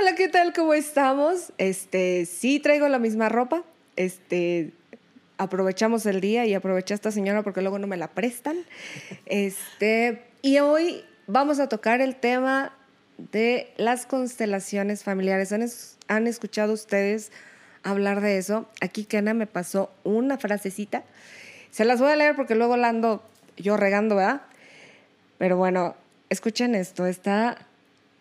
Hola, 0.00 0.14
¿qué 0.14 0.28
tal? 0.28 0.54
¿Cómo 0.54 0.72
estamos? 0.72 1.52
Este, 1.58 2.24
sí 2.24 2.58
traigo 2.58 2.88
la 2.88 2.98
misma 2.98 3.28
ropa. 3.28 3.64
Este, 3.96 4.72
aprovechamos 5.36 6.06
el 6.06 6.22
día 6.22 6.46
y 6.46 6.54
aproveché 6.54 6.94
a 6.94 6.96
esta 6.96 7.10
señora 7.10 7.42
porque 7.42 7.60
luego 7.60 7.78
no 7.78 7.86
me 7.86 7.98
la 7.98 8.08
prestan. 8.08 8.56
Este, 9.26 10.22
y 10.40 10.58
hoy 10.60 11.04
vamos 11.26 11.60
a 11.60 11.68
tocar 11.68 12.00
el 12.00 12.16
tema 12.16 12.72
de 13.18 13.74
las 13.76 14.06
constelaciones 14.06 15.04
familiares. 15.04 15.52
¿Han, 15.52 15.68
han 16.08 16.26
escuchado 16.26 16.72
ustedes 16.72 17.30
hablar 17.82 18.22
de 18.22 18.38
eso? 18.38 18.70
Aquí 18.80 19.04
Kena 19.04 19.34
me 19.34 19.46
pasó 19.46 19.92
una 20.02 20.38
frasecita. 20.38 21.04
Se 21.70 21.84
las 21.84 22.00
voy 22.00 22.10
a 22.10 22.16
leer 22.16 22.36
porque 22.36 22.54
luego 22.54 22.78
la 22.78 22.88
ando 22.88 23.22
yo 23.58 23.76
regando, 23.76 24.16
¿verdad? 24.16 24.40
Pero 25.36 25.58
bueno, 25.58 25.94
escuchen 26.30 26.74
esto, 26.74 27.04
está 27.04 27.66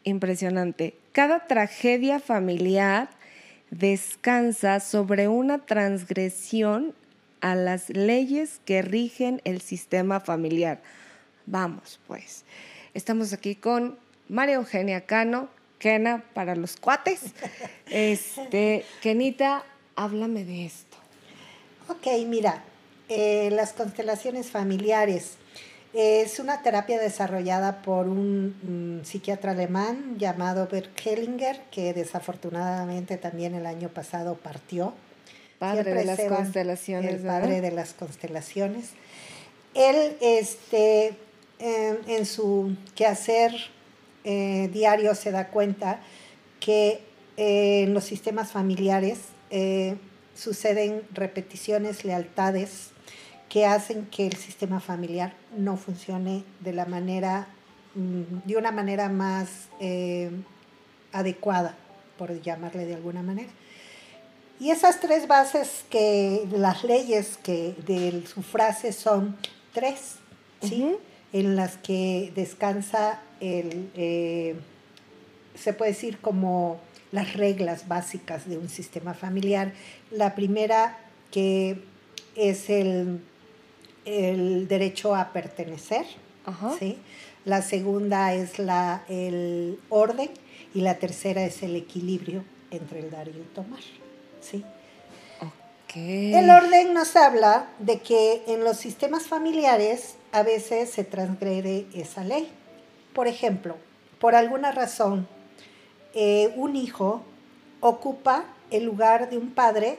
impresionante. 0.04 0.99
Cada 1.12 1.48
tragedia 1.48 2.20
familiar 2.20 3.10
descansa 3.72 4.80
sobre 4.80 5.28
una 5.28 5.66
transgresión 5.66 6.94
a 7.42 7.56
las 7.56 7.90
leyes 7.90 8.60
que 8.66 8.82
rigen 8.82 9.42
el 9.44 9.62
sistema 9.62 10.20
familiar. 10.20 10.82
Vamos, 11.46 12.00
pues. 12.08 12.44
Estamos 12.94 13.34
aquí 13.34 13.56
con 13.56 13.98
María 14.28 14.56
Eugenia 14.56 15.06
Cano, 15.06 15.50
Kena 15.80 16.24
para 16.34 16.56
los 16.56 16.78
cuates. 16.78 17.22
Este, 17.90 18.86
Kenita, 19.02 19.64
háblame 19.96 20.46
de 20.46 20.66
esto. 20.66 20.98
Ok, 21.88 22.06
mira, 22.28 22.64
eh, 23.08 23.50
las 23.52 23.74
constelaciones 23.74 24.52
familiares 24.52 25.38
es 25.94 26.40
una 26.40 26.62
terapia 26.62 27.00
desarrollada 27.00 27.82
por 27.82 28.08
un, 28.08 29.02
psiquiatra 29.04 29.52
alemán 29.52 30.18
llamado 30.18 30.68
Bert 30.68 30.92
Hellinger, 31.04 31.62
que 31.72 31.94
desafortunadamente 31.94 33.18
también 33.18 33.56
el 33.56 33.66
año 33.66 33.90
pasado 33.90 34.36
partió. 34.36 34.94
Padre 35.58 35.94
de 35.94 36.06
las 36.06 36.22
constelaciones. 36.22 37.16
El 37.16 37.22
padre 37.22 37.62
de 37.62 37.72
las 37.72 37.94
constelaciones. 37.94 38.92
Él, 39.74 40.16
este, 40.22 41.16
en, 41.60 42.26
su 42.26 42.76
quehacer 42.96 43.54
eh, 44.24 44.70
diario, 44.72 45.16
se 45.16 45.32
da 45.32 45.48
cuenta 45.48 46.02
que 46.60 47.02
eh, 47.38 47.84
en 47.84 47.94
los 47.94 48.04
sistemas 48.06 48.52
familiares 48.52 49.20
eh, 49.50 49.96
suceden 50.36 51.04
repeticiones, 51.14 52.06
lealtades, 52.06 52.92
que 53.50 53.66
hacen 53.66 54.06
que 54.06 54.28
el 54.28 54.38
sistema 54.38 54.80
familiar 54.80 55.34
no 55.58 55.76
funcione 55.76 56.44
de 56.60 56.72
la 56.72 56.86
manera, 56.86 57.48
mm, 57.96 58.48
de 58.48 58.56
una 58.56 58.72
manera 58.72 59.10
más 59.10 59.68
eh, 59.80 60.30
adecuada, 61.12 61.76
por 62.18 62.40
llamarle 62.42 62.86
de 62.86 62.96
alguna 62.96 63.24
manera. 63.24 63.50
Y 64.60 64.72
esas 64.72 65.00
tres 65.00 65.28
bases 65.28 65.86
que 65.90 66.48
las 66.52 66.84
leyes 66.84 67.38
que 67.42 67.76
de 67.88 68.26
su 68.28 68.44
frase 68.44 68.92
son 68.94 69.38
tres, 69.74 70.16
¿sí? 70.62 70.96
En 71.32 71.56
las 71.56 71.78
que 71.78 72.32
descansa 72.36 73.22
el, 73.40 73.90
eh, 73.96 74.56
se 75.56 75.74
puede 75.74 75.92
decir 75.92 76.20
como 76.20 76.80
las 77.12 77.34
reglas 77.34 77.88
básicas 77.88 78.48
de 78.50 78.58
un 78.58 78.70
sistema 78.70 79.14
familiar. 79.14 79.74
La 80.12 80.36
primera 80.36 80.98
que 81.32 81.82
es 82.36 82.70
el 82.70 83.22
el 84.10 84.68
derecho 84.68 85.16
a 85.16 85.32
pertenecer, 85.32 86.06
¿sí? 86.80 86.98
la 87.46 87.62
segunda 87.62 88.34
es 88.34 88.58
la, 88.58 89.04
el 89.08 89.80
orden 89.90 90.30
y 90.74 90.82
la 90.82 90.96
tercera 90.96 91.44
es 91.44 91.62
el 91.62 91.76
equilibrio 91.76 92.44
entre 92.72 93.00
el 93.00 93.12
dar 93.12 93.28
y 93.28 93.32
el 93.32 93.46
tomar. 93.46 93.82
¿sí? 94.42 94.64
El 95.96 96.50
orden 96.50 96.94
nos 96.94 97.16
habla 97.16 97.70
de 97.80 98.00
que 98.00 98.44
en 98.48 98.64
los 98.64 98.78
sistemas 98.78 99.28
familiares 99.28 100.16
a 100.32 100.44
veces 100.44 100.92
se 100.92 101.04
transgrede 101.04 101.88
esa 101.94 102.24
ley. 102.24 102.50
Por 103.14 103.28
ejemplo, 103.28 103.76
por 104.20 104.36
alguna 104.36 104.72
razón, 104.72 105.28
eh, 106.14 106.54
un 106.56 106.76
hijo 106.76 107.24
ocupa 107.80 108.46
el 108.70 108.86
lugar 108.86 109.30
de 109.30 109.38
un 109.38 109.52
padre 109.52 109.98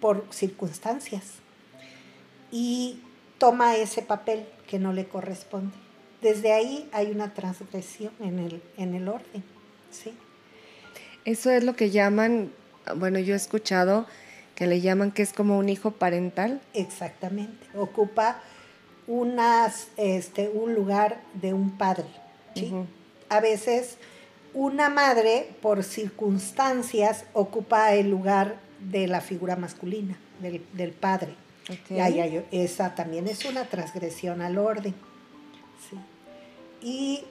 por 0.00 0.26
circunstancias 0.30 1.43
y 2.54 3.00
toma 3.38 3.74
ese 3.74 4.00
papel 4.00 4.46
que 4.68 4.78
no 4.78 4.92
le 4.92 5.08
corresponde. 5.08 5.74
Desde 6.22 6.52
ahí 6.52 6.88
hay 6.92 7.10
una 7.10 7.34
transgresión 7.34 8.12
en 8.20 8.38
el, 8.38 8.62
en 8.76 8.94
el 8.94 9.08
orden, 9.08 9.42
¿sí? 9.90 10.14
Eso 11.24 11.50
es 11.50 11.64
lo 11.64 11.74
que 11.74 11.90
llaman, 11.90 12.52
bueno, 12.96 13.18
yo 13.18 13.34
he 13.34 13.36
escuchado 13.36 14.06
que 14.54 14.68
le 14.68 14.80
llaman 14.80 15.10
que 15.10 15.22
es 15.22 15.32
como 15.32 15.58
un 15.58 15.68
hijo 15.68 15.90
parental. 15.90 16.60
Exactamente, 16.74 17.66
ocupa 17.76 18.40
unas, 19.08 19.88
este, 19.96 20.48
un 20.48 20.74
lugar 20.74 21.20
de 21.34 21.54
un 21.54 21.76
padre. 21.76 22.06
¿sí? 22.54 22.72
A 23.30 23.40
veces 23.40 23.96
una 24.52 24.90
madre, 24.90 25.50
por 25.60 25.82
circunstancias, 25.82 27.24
ocupa 27.32 27.92
el 27.94 28.10
lugar 28.10 28.60
de 28.78 29.08
la 29.08 29.20
figura 29.20 29.56
masculina, 29.56 30.16
del, 30.40 30.64
del 30.72 30.92
padre 30.92 31.34
esa 32.50 32.94
también 32.94 33.26
es 33.26 33.44
una 33.44 33.64
transgresión 33.64 34.40
al 34.40 34.58
orden. 34.58 34.94
Y, 36.82 37.24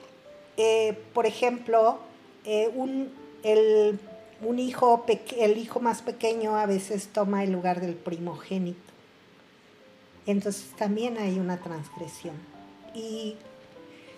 eh, 0.56 0.98
por 1.12 1.26
ejemplo, 1.26 2.00
eh, 2.44 2.70
un, 2.74 3.12
el, 3.44 4.00
un 4.42 4.58
hijo, 4.58 5.04
el 5.38 5.58
hijo 5.58 5.78
más 5.80 6.02
pequeño 6.02 6.56
a 6.56 6.66
veces 6.66 7.08
toma 7.12 7.44
el 7.44 7.52
lugar 7.52 7.80
del 7.80 7.94
primogénito. 7.94 8.80
Entonces 10.26 10.66
también 10.76 11.18
hay 11.18 11.38
una 11.38 11.58
transgresión. 11.58 12.34
Y 12.94 13.36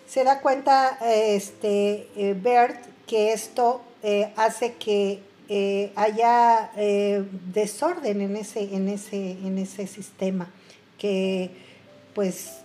se 0.07 0.25
da 0.25 0.41
cuenta 0.41 0.99
este, 1.03 2.09
eh, 2.17 2.35
Bert 2.41 2.81
que 3.07 3.33
esto 3.33 3.83
hace 4.37 4.75
que 4.75 5.21
eh, 5.49 5.93
haya 5.95 6.73
eh, 6.77 7.25
desorden 7.53 8.21
en 8.21 8.37
ese, 8.37 8.75
en, 8.75 8.89
ese, 8.89 9.33
en 9.33 9.59
ese 9.59 9.87
sistema, 9.87 10.51
que 10.99 11.51
pues 12.15 12.63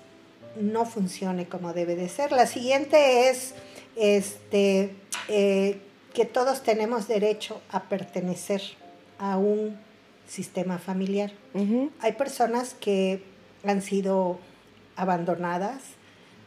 no 0.60 0.86
funcione 0.86 1.48
como 1.48 1.74
debe 1.74 1.96
de 1.96 2.10
ser. 2.10 2.32
La 2.32 2.48
siguiente 2.48 3.30
es 3.30 3.54
este, 3.96 4.96
eh, 5.28 5.80
que 6.16 6.26
todos 6.26 6.64
tenemos 6.64 7.08
derecho 7.08 7.62
a 7.70 7.84
pertenecer 7.84 8.64
a 9.20 9.38
un 9.38 9.78
sistema 10.28 10.80
familiar. 10.80 11.32
Hay 12.00 12.14
personas 12.14 12.74
que 12.74 13.22
han 13.64 13.84
sido 13.84 14.40
abandonadas, 14.96 15.82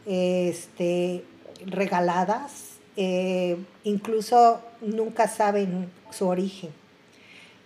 este, 0.05 1.23
regaladas, 1.65 2.79
incluso 3.83 4.61
nunca 4.85 5.27
saben 5.27 5.89
su 6.11 6.27
origen. 6.27 6.71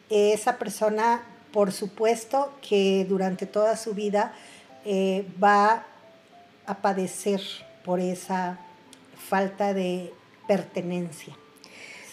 Esa 0.09 0.57
persona, 0.57 1.23
por 1.51 1.71
supuesto, 1.71 2.53
que 2.67 3.05
durante 3.07 3.45
toda 3.45 3.77
su 3.77 3.93
vida 3.93 4.33
eh, 4.85 5.25
va 5.41 5.85
a 6.65 6.75
padecer 6.81 7.41
por 7.83 7.99
esa 7.99 8.59
falta 9.17 9.73
de 9.73 10.13
pertenencia. 10.47 11.35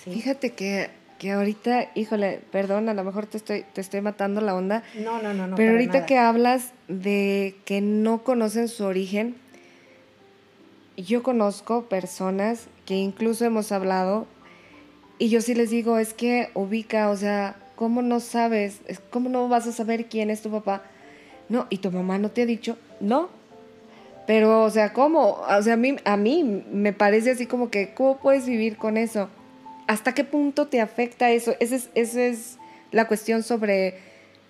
Fíjate 0.05 0.53
que, 0.53 0.91
que, 1.19 1.33
ahorita, 1.33 1.91
híjole, 1.95 2.41
perdón, 2.53 2.89
a 2.89 2.95
lo 2.95 3.03
mejor 3.03 3.27
te 3.27 3.39
estoy, 3.39 3.65
te 3.73 3.81
estoy 3.81 4.01
matando 4.01 4.41
la 4.41 4.55
onda. 4.55 4.83
No, 4.95 5.21
no, 5.21 5.35
no, 5.35 5.47
no. 5.47 5.57
Pero 5.57 5.73
ahorita 5.73 6.07
que 6.07 6.19
hablas 6.19 6.73
de 6.89 7.57
que 7.65 7.81
no 7.81 8.23
conocen 8.23 8.69
su 8.69 8.85
origen, 8.85 9.37
yo 10.97 11.23
conozco 11.23 11.85
personas 11.85 12.69
que 12.85 12.95
incluso 12.95 13.45
hemos 13.45 13.73
hablado 13.73 14.27
y 15.19 15.29
yo 15.29 15.41
sí 15.41 15.55
les 15.55 15.71
digo, 15.71 15.99
es 15.99 16.13
que 16.13 16.51
ubica, 16.55 17.11
o 17.11 17.17
sea, 17.17 17.57
¿cómo 17.75 18.03
no 18.03 18.21
sabes? 18.21 18.81
¿Cómo 19.11 19.29
no 19.29 19.49
vas 19.49 19.67
a 19.67 19.73
saber 19.73 20.07
quién 20.07 20.31
es 20.31 20.43
tu 20.43 20.51
papá? 20.51 20.83
No, 21.49 21.67
¿y 21.71 21.79
tu 21.79 21.91
mamá 21.91 22.19
no 22.19 22.31
te 22.31 22.43
ha 22.43 22.47
dicho? 22.47 22.77
No. 23.01 23.29
Pero, 24.27 24.65
o 24.65 24.71
sea, 24.71 24.93
¿cómo? 24.93 25.43
O 25.49 25.63
sea, 25.63 25.75
a 25.75 25.77
mí, 25.77 25.97
a 26.05 26.17
mí 26.17 26.65
me 26.71 26.93
parece 26.93 27.31
así 27.31 27.47
como 27.47 27.71
que, 27.71 27.95
¿cómo 27.95 28.19
puedes 28.19 28.47
vivir 28.47 28.77
con 28.77 28.97
eso? 28.97 29.29
¿Hasta 29.87 30.15
qué 30.15 30.25
punto 30.25 30.67
te 30.67 30.81
afecta 30.81 31.31
eso? 31.31 31.55
Esa 31.61 31.77
es, 31.77 31.89
esa 31.95 32.23
es 32.23 32.59
la 32.91 33.07
cuestión 33.07 33.43
sobre 33.43 33.99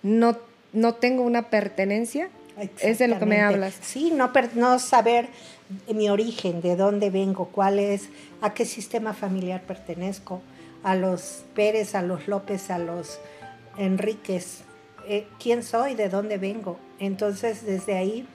no, 0.03 0.37
no 0.73 0.95
tengo 0.95 1.23
una 1.23 1.49
pertenencia. 1.49 2.29
Es 2.81 2.97
de 2.97 3.07
lo 3.07 3.19
que 3.19 3.27
me 3.27 3.41
hablas. 3.41 3.77
Sí, 3.81 4.11
no, 4.11 4.31
no 4.55 4.79
saber 4.79 5.27
mi 5.93 6.09
origen, 6.09 6.61
de 6.61 6.75
dónde 6.75 7.11
vengo, 7.11 7.49
cuál 7.51 7.77
es, 7.77 8.09
a 8.41 8.55
qué 8.55 8.65
sistema 8.65 9.13
familiar 9.13 9.61
pertenezco 9.61 10.41
a 10.83 10.95
los 10.95 11.43
Pérez, 11.55 11.95
a 11.95 12.01
los 12.01 12.27
López, 12.27 12.69
a 12.69 12.79
los 12.79 13.19
Enríquez, 13.77 14.63
eh, 15.07 15.27
quién 15.39 15.63
soy, 15.63 15.95
de 15.95 16.09
dónde 16.09 16.37
vengo. 16.37 16.77
Entonces, 16.99 17.65
desde 17.65 17.97
ahí, 17.97 18.27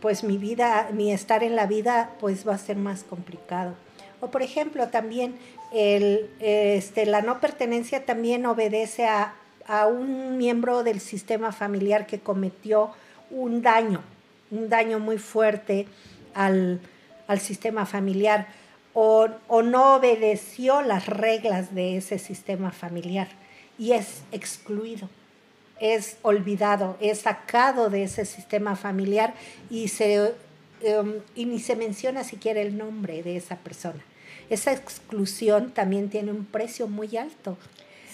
pues 0.00 0.24
mi 0.24 0.38
vida, 0.38 0.88
mi 0.92 1.12
estar 1.12 1.42
en 1.42 1.56
la 1.56 1.66
vida, 1.66 2.10
pues 2.20 2.46
va 2.46 2.54
a 2.54 2.58
ser 2.58 2.76
más 2.76 3.04
complicado. 3.04 3.74
O 4.20 4.30
por 4.30 4.42
ejemplo, 4.42 4.88
también 4.88 5.36
el, 5.72 6.30
este, 6.40 7.06
la 7.06 7.22
no 7.22 7.40
pertenencia 7.40 8.04
también 8.04 8.46
obedece 8.46 9.06
a, 9.06 9.34
a 9.66 9.86
un 9.86 10.38
miembro 10.38 10.82
del 10.82 11.00
sistema 11.00 11.52
familiar 11.52 12.06
que 12.06 12.20
cometió 12.20 12.90
un 13.30 13.62
daño, 13.62 14.00
un 14.50 14.68
daño 14.68 14.98
muy 14.98 15.18
fuerte 15.18 15.86
al, 16.34 16.80
al 17.26 17.40
sistema 17.40 17.86
familiar 17.86 18.46
o, 18.98 19.28
no 19.62 19.96
obedeció 19.96 20.80
las 20.80 21.04
reglas 21.04 21.74
de 21.74 21.98
ese 21.98 22.18
sistema 22.18 22.70
familiar 22.70 23.28
y 23.78 23.92
es 23.92 24.22
excluido, 24.32 25.10
es 25.78 26.16
olvidado, 26.22 26.96
es 26.98 27.18
sacado 27.20 27.90
de 27.90 28.04
ese 28.04 28.24
sistema 28.24 28.74
familiar 28.74 29.34
y, 29.68 29.88
se, 29.88 30.32
um, 30.98 31.12
y 31.34 31.44
ni 31.44 31.60
se 31.60 31.76
menciona 31.76 32.24
siquiera 32.24 32.62
el 32.62 32.78
nombre 32.78 33.22
de 33.22 33.36
esa 33.36 33.56
persona. 33.56 34.02
Esa 34.48 34.72
exclusión 34.72 35.72
también 35.72 36.08
tiene 36.08 36.30
un 36.30 36.46
precio 36.46 36.88
muy 36.88 37.18
alto. 37.18 37.58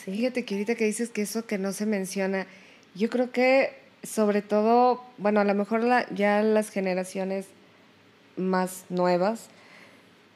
¿sí? 0.04 0.10
Fíjate 0.10 0.44
que 0.44 0.56
ahorita 0.56 0.74
que 0.74 0.86
dices 0.86 1.10
que 1.10 1.22
eso 1.22 1.46
que 1.46 1.58
no 1.58 1.72
se 1.72 1.86
menciona, 1.86 2.48
yo 2.96 3.08
creo 3.08 3.30
que 3.30 3.72
sobre 4.02 4.42
todo, 4.42 5.04
bueno, 5.16 5.38
a 5.38 5.44
lo 5.44 5.54
mejor 5.54 5.82
ya 6.12 6.42
las 6.42 6.70
generaciones 6.70 7.46
más 8.36 8.84
nuevas, 8.88 9.48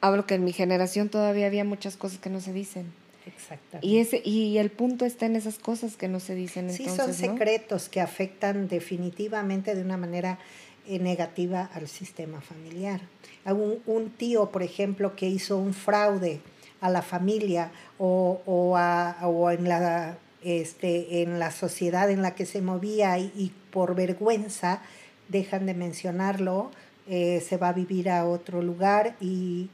hablo 0.01 0.25
que 0.25 0.35
en 0.35 0.43
mi 0.43 0.53
generación 0.53 1.09
todavía 1.09 1.47
había 1.47 1.63
muchas 1.63 1.97
cosas 1.97 2.19
que 2.19 2.29
no 2.29 2.39
se 2.41 2.53
dicen. 2.53 2.91
Exactamente. 3.25 3.85
Y, 3.85 3.97
ese, 3.99 4.21
y 4.23 4.57
el 4.57 4.69
punto 4.69 5.05
está 5.05 5.25
en 5.25 5.35
esas 5.35 5.57
cosas 5.57 5.97
que 5.97 6.07
no 6.07 6.19
se 6.19 6.33
dicen. 6.33 6.71
Sí, 6.71 6.87
son 6.87 7.13
secretos 7.13 7.89
que 7.89 7.99
afectan 7.99 8.67
definitivamente 8.67 9.75
de 9.75 9.81
una 9.81 9.97
manera 9.97 10.39
eh, 10.87 10.99
negativa 10.99 11.69
al 11.73 11.87
sistema 11.87 12.39
familiar. 12.39 13.01
Un, 13.45 13.79
un, 13.85 14.09
tío, 14.09 14.49
por 14.49 14.63
ejemplo, 14.63 15.15
que 15.15 15.27
hizo 15.27 15.57
un 15.57 15.73
fraude 15.73 16.41
a 16.79 16.89
la 16.89 17.01
familia 17.01 17.71
o, 17.97 18.41
o, 18.45 18.77
a, 18.77 19.17
o 19.23 19.51
en 19.51 19.67
la 19.67 20.17
este, 20.43 21.23
en 21.23 21.39
la 21.39 21.51
sociedad 21.51 22.09
en 22.09 22.21
la 22.21 22.35
que 22.35 22.45
se 22.45 22.61
movía 22.61 23.17
y, 23.19 23.51
por 23.71 23.95
vergüenza 23.95 24.81
dejan 25.27 25.65
de 25.65 25.73
mencionarlo, 25.73 26.71
eh, 27.09 27.43
se 27.45 27.57
va 27.57 27.69
a 27.69 27.73
vivir 27.73 28.09
a 28.09 28.25
otro 28.25 28.61
lugar 28.61 29.15
y 29.19 29.69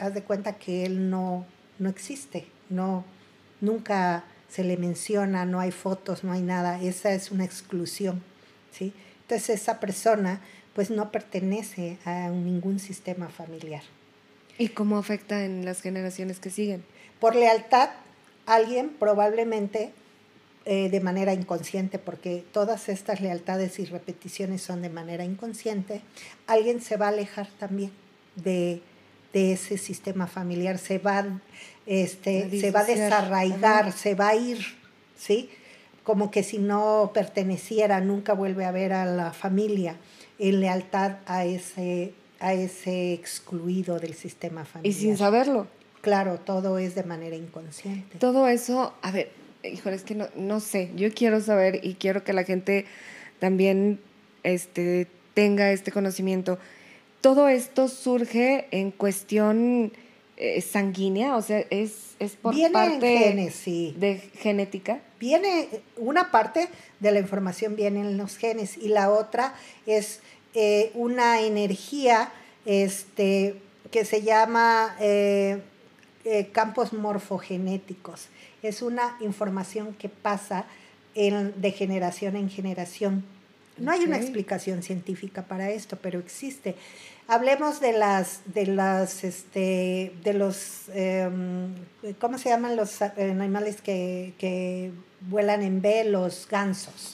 haz 0.00 0.14
de 0.14 0.22
cuenta 0.22 0.54
que 0.54 0.84
él 0.84 1.10
no, 1.10 1.46
no 1.78 1.88
existe, 1.88 2.46
no, 2.68 3.04
nunca 3.60 4.24
se 4.48 4.64
le 4.64 4.76
menciona, 4.76 5.44
no 5.44 5.60
hay 5.60 5.70
fotos, 5.70 6.24
no 6.24 6.32
hay 6.32 6.42
nada, 6.42 6.82
esa 6.82 7.12
es 7.12 7.30
una 7.30 7.44
exclusión, 7.44 8.22
¿sí? 8.72 8.92
Entonces 9.22 9.60
esa 9.60 9.78
persona 9.78 10.40
pues 10.74 10.90
no 10.90 11.12
pertenece 11.12 11.98
a 12.04 12.30
ningún 12.30 12.78
sistema 12.78 13.28
familiar. 13.28 13.82
¿Y 14.58 14.68
cómo 14.68 14.98
afecta 14.98 15.44
en 15.44 15.64
las 15.64 15.82
generaciones 15.82 16.40
que 16.40 16.50
siguen? 16.50 16.84
Por 17.20 17.36
lealtad, 17.36 17.90
alguien 18.46 18.90
probablemente 18.90 19.92
eh, 20.64 20.88
de 20.90 21.00
manera 21.00 21.32
inconsciente, 21.32 21.98
porque 21.98 22.44
todas 22.52 22.88
estas 22.88 23.20
lealtades 23.20 23.78
y 23.78 23.84
repeticiones 23.84 24.62
son 24.62 24.82
de 24.82 24.88
manera 24.88 25.24
inconsciente, 25.24 26.02
alguien 26.46 26.80
se 26.80 26.96
va 26.96 27.06
a 27.06 27.10
alejar 27.10 27.48
también 27.58 27.92
de, 28.36 28.82
ese 29.32 29.78
sistema 29.78 30.26
familiar, 30.26 30.78
se 30.78 30.98
va, 30.98 31.40
este, 31.86 32.60
se 32.60 32.70
va 32.70 32.80
a 32.80 32.84
desarraigar, 32.84 33.92
se 33.92 34.14
va 34.14 34.28
a 34.28 34.36
ir, 34.36 34.58
¿sí? 35.16 35.50
Como 36.04 36.30
que 36.30 36.42
si 36.42 36.58
no 36.58 37.10
perteneciera, 37.14 38.00
nunca 38.00 38.32
vuelve 38.32 38.64
a 38.64 38.72
ver 38.72 38.92
a 38.92 39.04
la 39.04 39.32
familia 39.32 39.96
en 40.38 40.60
lealtad 40.60 41.18
a 41.26 41.44
ese, 41.44 42.14
a 42.40 42.54
ese 42.54 43.12
excluido 43.12 43.98
del 44.00 44.14
sistema 44.14 44.64
familiar. 44.64 44.96
Y 44.96 44.98
sin 44.98 45.16
saberlo. 45.16 45.66
Claro, 46.00 46.38
todo 46.40 46.78
es 46.78 46.94
de 46.94 47.04
manera 47.04 47.36
inconsciente. 47.36 48.18
Todo 48.18 48.48
eso, 48.48 48.94
a 49.02 49.10
ver, 49.10 49.30
híjole, 49.62 49.96
es 49.96 50.02
que 50.02 50.14
no, 50.14 50.28
no 50.34 50.60
sé, 50.60 50.90
yo 50.96 51.12
quiero 51.12 51.40
saber 51.40 51.80
y 51.84 51.94
quiero 51.94 52.24
que 52.24 52.32
la 52.32 52.44
gente 52.44 52.86
también 53.38 54.00
este, 54.42 55.06
tenga 55.34 55.72
este 55.72 55.92
conocimiento. 55.92 56.58
Todo 57.20 57.48
esto 57.48 57.88
surge 57.88 58.66
en 58.70 58.90
cuestión 58.90 59.92
eh, 60.36 60.60
sanguínea, 60.60 61.36
o 61.36 61.42
sea, 61.42 61.64
es, 61.70 62.14
es 62.18 62.36
por 62.36 62.54
parte 62.72 63.50
sí. 63.52 63.94
de 63.98 64.18
genética. 64.38 65.00
Viene, 65.18 65.68
una 65.96 66.30
parte 66.30 66.68
de 66.98 67.12
la 67.12 67.18
información 67.18 67.76
viene 67.76 68.00
en 68.00 68.16
los 68.16 68.36
genes 68.36 68.78
y 68.78 68.88
la 68.88 69.10
otra 69.10 69.54
es 69.86 70.20
eh, 70.54 70.90
una 70.94 71.42
energía 71.42 72.32
este, 72.64 73.56
que 73.90 74.04
se 74.04 74.22
llama 74.22 74.96
eh, 75.00 75.60
campos 76.52 76.92
morfogenéticos 76.92 78.28
es 78.62 78.82
una 78.82 79.16
información 79.20 79.94
que 79.94 80.08
pasa 80.08 80.66
de 81.14 81.72
generación 81.72 82.36
en 82.36 82.48
generación. 82.48 83.24
No 83.78 83.92
hay 83.92 84.04
una 84.04 84.16
explicación 84.16 84.82
científica 84.82 85.42
para 85.42 85.70
esto, 85.70 85.96
pero 86.00 86.18
existe. 86.18 86.76
Hablemos 87.28 87.80
de 87.80 87.92
las, 87.92 88.40
de 88.46 88.66
las, 88.66 89.24
este, 89.24 90.12
de 90.22 90.34
los, 90.34 90.88
em, 90.92 91.74
¿cómo 92.18 92.38
se 92.38 92.48
llaman 92.48 92.76
los 92.76 93.00
animales 93.02 93.80
que, 93.80 94.92
vuelan 95.28 95.62
en 95.62 95.80
B? 95.80 96.04
Los 96.04 96.48
gansos. 96.50 97.12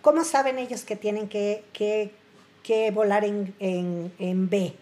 ¿Cómo 0.00 0.24
saben 0.24 0.58
ellos 0.58 0.84
que 0.84 0.96
tienen 0.96 1.28
que, 1.28 1.64
que, 1.72 2.90
volar 2.92 3.24
en, 3.24 3.54
en 3.58 4.48
B 4.48 4.74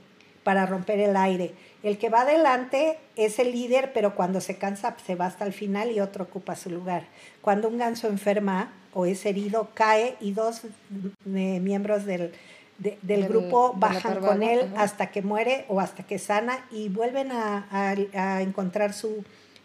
para 0.43 0.67
romper 0.67 1.01
el 1.01 1.17
aire? 1.17 1.55
El 1.85 1.99
que 1.99 2.09
va 2.09 2.23
adelante 2.23 2.99
es 3.15 3.39
el 3.39 3.53
líder, 3.53 3.93
pero 3.93 4.15
cuando 4.15 4.41
se 4.41 4.57
cansa 4.57 4.97
se 5.07 5.17
va 5.17 5.27
hasta 5.27 5.45
el 5.45 5.53
final 5.53 5.93
y 5.93 6.01
otro 6.01 6.25
ocupa 6.25 6.57
su 6.57 6.71
lugar. 6.71 7.05
Cuando 7.43 7.69
un 7.69 7.77
ganso 7.77 8.09
enferma 8.09 8.73
o 8.95 9.05
es 9.05 9.27
herido, 9.27 9.69
cae 9.75 10.17
y 10.19 10.33
dos 10.33 10.63
eh, 10.65 11.61
miembros 11.61 12.07
del, 12.07 12.33
del, 12.79 13.29
grupo 13.29 13.75
bajan 13.77 14.21
con 14.21 14.43
él 14.43 14.73
hasta 14.79 15.11
que 15.11 15.21
muere 15.21 15.67
o 15.69 15.79
hasta 15.79 16.05
que 16.05 16.19
sana 16.19 16.65
y 16.71 16.89
vuelven 16.89 17.31
a, 17.31 17.95
encontrar 18.41 18.95
su, 18.95 19.23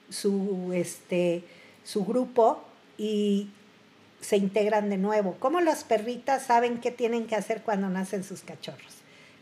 su, 0.09 0.71
este, 0.73 1.45
su 1.85 2.03
grupo 2.03 2.61
y 2.97 3.49
se 4.19 4.35
integran 4.35 4.89
de 4.89 4.97
nuevo. 4.97 5.37
Como 5.39 5.61
las 5.61 5.85
perritas 5.85 6.43
saben 6.43 6.81
qué 6.81 6.91
tienen 6.91 7.27
que 7.27 7.37
hacer 7.37 7.61
cuando 7.61 7.87
nacen 7.87 8.25
sus 8.25 8.41
cachorros? 8.41 8.97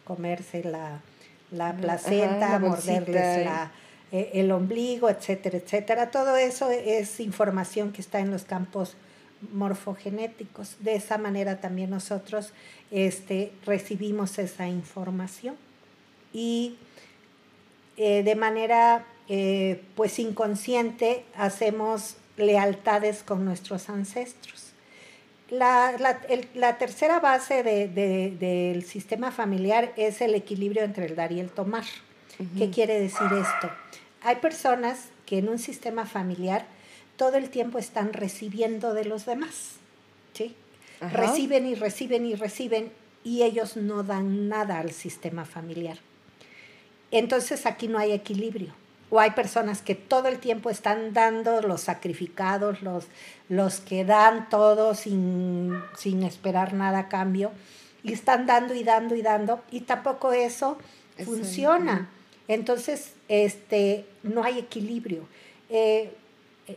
Comerse 0.06 0.64
la, 0.64 1.02
la 1.52 1.76
placenta, 1.76 2.60
morderles 2.60 3.46
la, 3.46 3.72
eh, 4.12 4.32
el 4.34 4.52
ombligo, 4.52 5.10
etcétera, 5.10 5.58
etcétera. 5.58 6.12
Todo 6.12 6.38
eso 6.38 6.70
es 6.72 7.20
información 7.20 7.92
que 7.92 8.02
está 8.02 8.20
en 8.20 8.32
los 8.32 8.44
campos 8.44 8.96
morfogenéticos. 9.54 10.78
De 10.80 10.96
esa 10.96 11.18
manera 11.18 11.60
también 11.60 11.90
nosotros 11.90 12.52
este, 12.92 13.52
recibimos 13.66 14.40
esa 14.40 14.68
información 14.68 15.56
y 16.34 16.78
eh, 17.98 18.24
de 18.24 18.36
manera 18.36 19.06
eh, 19.28 19.84
pues 19.96 20.20
inconsciente 20.20 21.26
hacemos 21.36 22.16
lealtades 22.38 23.24
con 23.24 23.44
nuestros 23.44 23.90
ancestros. 23.90 24.67
La, 25.50 25.96
la, 26.56 26.78
tercera 26.78 27.20
base 27.20 27.64
del 27.64 28.84
sistema 28.84 29.32
familiar 29.32 29.94
es 29.96 30.22
el 30.22 30.36
equilibrio 30.36 30.84
entre 30.84 31.06
el 31.06 31.16
dar 31.16 31.32
y 31.32 31.40
el 31.40 31.50
tomar. 31.50 31.86
¿Qué 32.58 32.70
quiere 32.70 33.00
decir 33.00 33.28
esto? 33.32 33.72
Hay 34.22 34.38
personas 34.38 35.10
que 35.26 35.40
en 35.40 35.50
un 35.50 35.58
sistema 35.58 36.06
familiar 36.06 36.66
todo 37.16 37.38
el 37.38 37.50
tiempo 37.50 37.80
están 37.80 38.14
recibiendo 38.14 38.94
de 38.94 39.06
los 39.06 39.26
demás. 39.26 39.78
¿sí? 40.34 40.54
Reciben 41.00 41.66
y 41.66 41.76
reciben 41.76 42.26
y 42.26 42.36
reciben 42.36 42.92
y 43.24 43.44
ellos 43.44 43.78
no 43.78 44.04
dan 44.04 44.50
nada 44.50 44.80
al 44.80 44.92
sistema 44.92 45.46
familiar. 45.46 45.98
Entonces 47.12 47.66
aquí 47.66 47.88
no 47.88 47.98
hay 47.98 48.12
equilibrio 48.12 48.74
o 49.10 49.20
hay 49.20 49.32
personas 49.32 49.82
que 49.82 49.96
todo 49.96 50.28
el 50.28 50.40
tiempo 50.40 50.70
están 50.70 51.14
dando 51.14 51.62
los 51.62 51.82
sacrificados, 51.82 52.82
los, 52.82 53.06
los 53.48 53.80
que 53.80 54.04
dan 54.04 54.50
todo 54.50 54.96
sin, 54.96 55.82
esperar 56.24 56.74
nada 56.74 57.00
a 57.00 57.10
cambio, 57.10 57.52
y 58.04 58.14
están 58.14 58.46
dando 58.46 58.74
y 58.74 58.84
dando 58.84 59.16
y 59.16 59.22
dando, 59.22 59.64
y 59.72 59.82
tampoco 59.82 60.34
eso 60.34 60.78
funciona. 61.24 62.10
Entonces, 62.48 63.14
este, 63.28 64.06
no 64.24 64.44
hay 64.44 64.60
equilibrio. 64.60 65.28
Eh, 65.70 66.12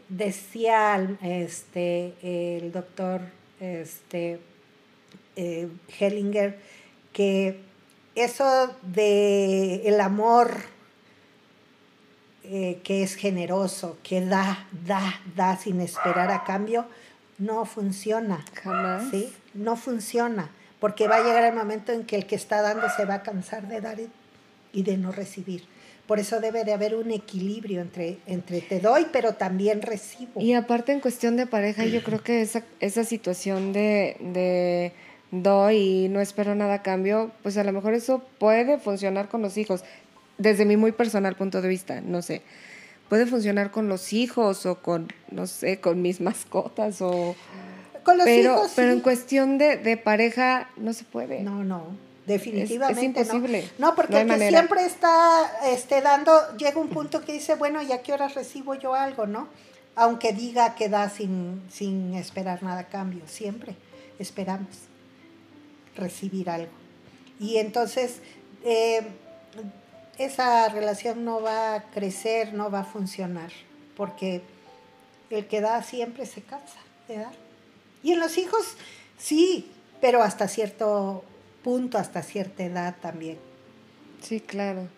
decía 0.08 1.16
este, 1.22 2.14
el 2.22 2.72
doctor 2.72 3.22
este, 3.60 4.40
eh, 5.36 5.68
Hellinger 5.98 6.58
que 7.12 7.60
eso 8.14 8.74
de 8.82 9.82
el 9.86 10.00
amor 10.00 10.52
eh, 12.44 12.80
que 12.82 13.02
es 13.02 13.14
generoso, 13.14 13.98
que 14.02 14.24
da, 14.24 14.66
da, 14.86 15.20
da 15.36 15.56
sin 15.56 15.80
esperar 15.80 16.30
a 16.30 16.44
cambio, 16.44 16.86
no 17.38 17.64
funciona. 17.64 18.44
Jamás. 18.62 19.10
¿sí? 19.10 19.32
No 19.54 19.76
funciona, 19.76 20.50
porque 20.78 21.08
va 21.08 21.16
a 21.16 21.22
llegar 21.24 21.44
el 21.44 21.54
momento 21.54 21.92
en 21.92 22.04
que 22.04 22.16
el 22.16 22.26
que 22.26 22.36
está 22.36 22.62
dando 22.62 22.88
se 22.96 23.04
va 23.04 23.14
a 23.14 23.22
cansar 23.22 23.68
de 23.68 23.80
dar 23.80 23.98
y 24.72 24.82
de 24.82 24.96
no 24.96 25.12
recibir. 25.12 25.64
Por 26.06 26.18
eso 26.18 26.40
debe 26.40 26.64
de 26.64 26.72
haber 26.72 26.96
un 26.96 27.12
equilibrio 27.12 27.80
entre, 27.80 28.18
entre 28.26 28.60
te 28.60 28.80
doy, 28.80 29.06
pero 29.12 29.34
también 29.34 29.80
recibo. 29.80 30.40
Y 30.40 30.54
aparte 30.54 30.90
en 30.90 30.98
cuestión 30.98 31.36
de 31.36 31.46
pareja, 31.46 31.84
yo 31.84 32.02
creo 32.02 32.20
que 32.20 32.42
esa, 32.42 32.64
esa 32.80 33.04
situación 33.04 33.72
de, 33.72 34.16
de 34.18 34.92
doy 35.30 35.76
y 35.76 36.08
no 36.08 36.20
espero 36.20 36.56
nada 36.56 36.74
a 36.74 36.82
cambio, 36.82 37.30
pues 37.44 37.56
a 37.58 37.64
lo 37.64 37.72
mejor 37.72 37.94
eso 37.94 38.24
puede 38.38 38.78
funcionar 38.78 39.28
con 39.28 39.42
los 39.42 39.56
hijos, 39.56 39.84
desde 40.40 40.64
mi 40.64 40.76
muy 40.76 40.92
personal 40.92 41.36
punto 41.36 41.60
de 41.62 41.68
vista, 41.68 42.00
no 42.00 42.22
sé. 42.22 42.42
Puede 43.08 43.26
funcionar 43.26 43.70
con 43.70 43.88
los 43.88 44.12
hijos 44.12 44.66
o 44.66 44.80
con, 44.80 45.08
no 45.30 45.46
sé, 45.46 45.80
con 45.80 46.00
mis 46.02 46.20
mascotas 46.20 47.00
o... 47.02 47.34
Con 48.04 48.16
los 48.16 48.24
pero, 48.24 48.54
hijos, 48.54 48.72
pero 48.76 48.90
sí. 48.92 48.96
en 48.96 49.02
cuestión 49.02 49.58
de, 49.58 49.76
de 49.76 49.96
pareja 49.96 50.70
no 50.76 50.92
se 50.94 51.04
puede. 51.04 51.40
No, 51.42 51.62
no, 51.64 51.84
definitivamente 52.26 53.20
Es- 53.20 53.28
es 53.28 53.34
imposible. 53.34 53.68
no. 53.78 53.88
No, 53.88 53.94
porque 53.94 54.12
No 54.12 54.18
hay 54.18 54.22
el 54.22 54.28
que 54.28 54.32
manera. 54.36 54.58
siempre 54.58 54.84
está 54.86 55.50
este, 55.66 56.00
dando, 56.00 56.32
llega 56.56 56.80
un 56.80 56.88
punto 56.88 57.22
que 57.24 57.32
dice, 57.32 57.56
bueno, 57.56 57.82
¿y 57.82 57.92
a 57.92 58.00
qué 58.02 58.12
horas 58.14 58.34
recibo 58.34 58.74
yo 58.74 58.94
algo, 58.94 59.26
no? 59.26 59.48
Aunque 59.96 60.32
diga 60.32 60.74
que 60.76 60.88
da 60.88 61.10
sin, 61.10 61.62
sin 61.70 62.14
esperar 62.14 62.62
nada 62.62 62.80
a 62.80 62.86
cambio, 62.88 63.22
siempre 63.26 63.74
esperamos 64.18 64.68
recibir 65.96 66.48
algo. 66.48 66.70
Y 67.38 67.56
entonces 67.58 68.20
eh, 68.64 69.02
esa 70.24 70.68
relación 70.68 71.24
no 71.24 71.40
va 71.40 71.74
a 71.74 71.82
crecer, 71.90 72.52
no 72.52 72.70
va 72.70 72.80
a 72.80 72.84
funcionar, 72.84 73.50
porque 73.96 74.42
el 75.30 75.46
que 75.46 75.60
da 75.60 75.82
siempre 75.82 76.26
se 76.26 76.42
cansa 76.42 76.78
de 77.08 77.16
dar. 77.16 77.32
Y 78.02 78.12
en 78.12 78.20
los 78.20 78.36
hijos, 78.36 78.76
sí, 79.18 79.70
pero 80.00 80.22
hasta 80.22 80.46
cierto 80.46 81.24
punto, 81.62 81.96
hasta 81.96 82.22
cierta 82.22 82.64
edad 82.64 82.96
también. 83.00 83.38
Sí, 84.22 84.40
claro. 84.40 84.88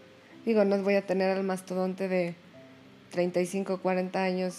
Digo, 0.45 0.65
no 0.65 0.83
voy 0.83 0.97
a 0.97 1.07
tener 1.07 1.37
al 1.37 1.45
mastodonte 1.45 2.09
de 2.09 2.35
35, 3.11 3.81
40 3.81 4.23
años 4.23 4.55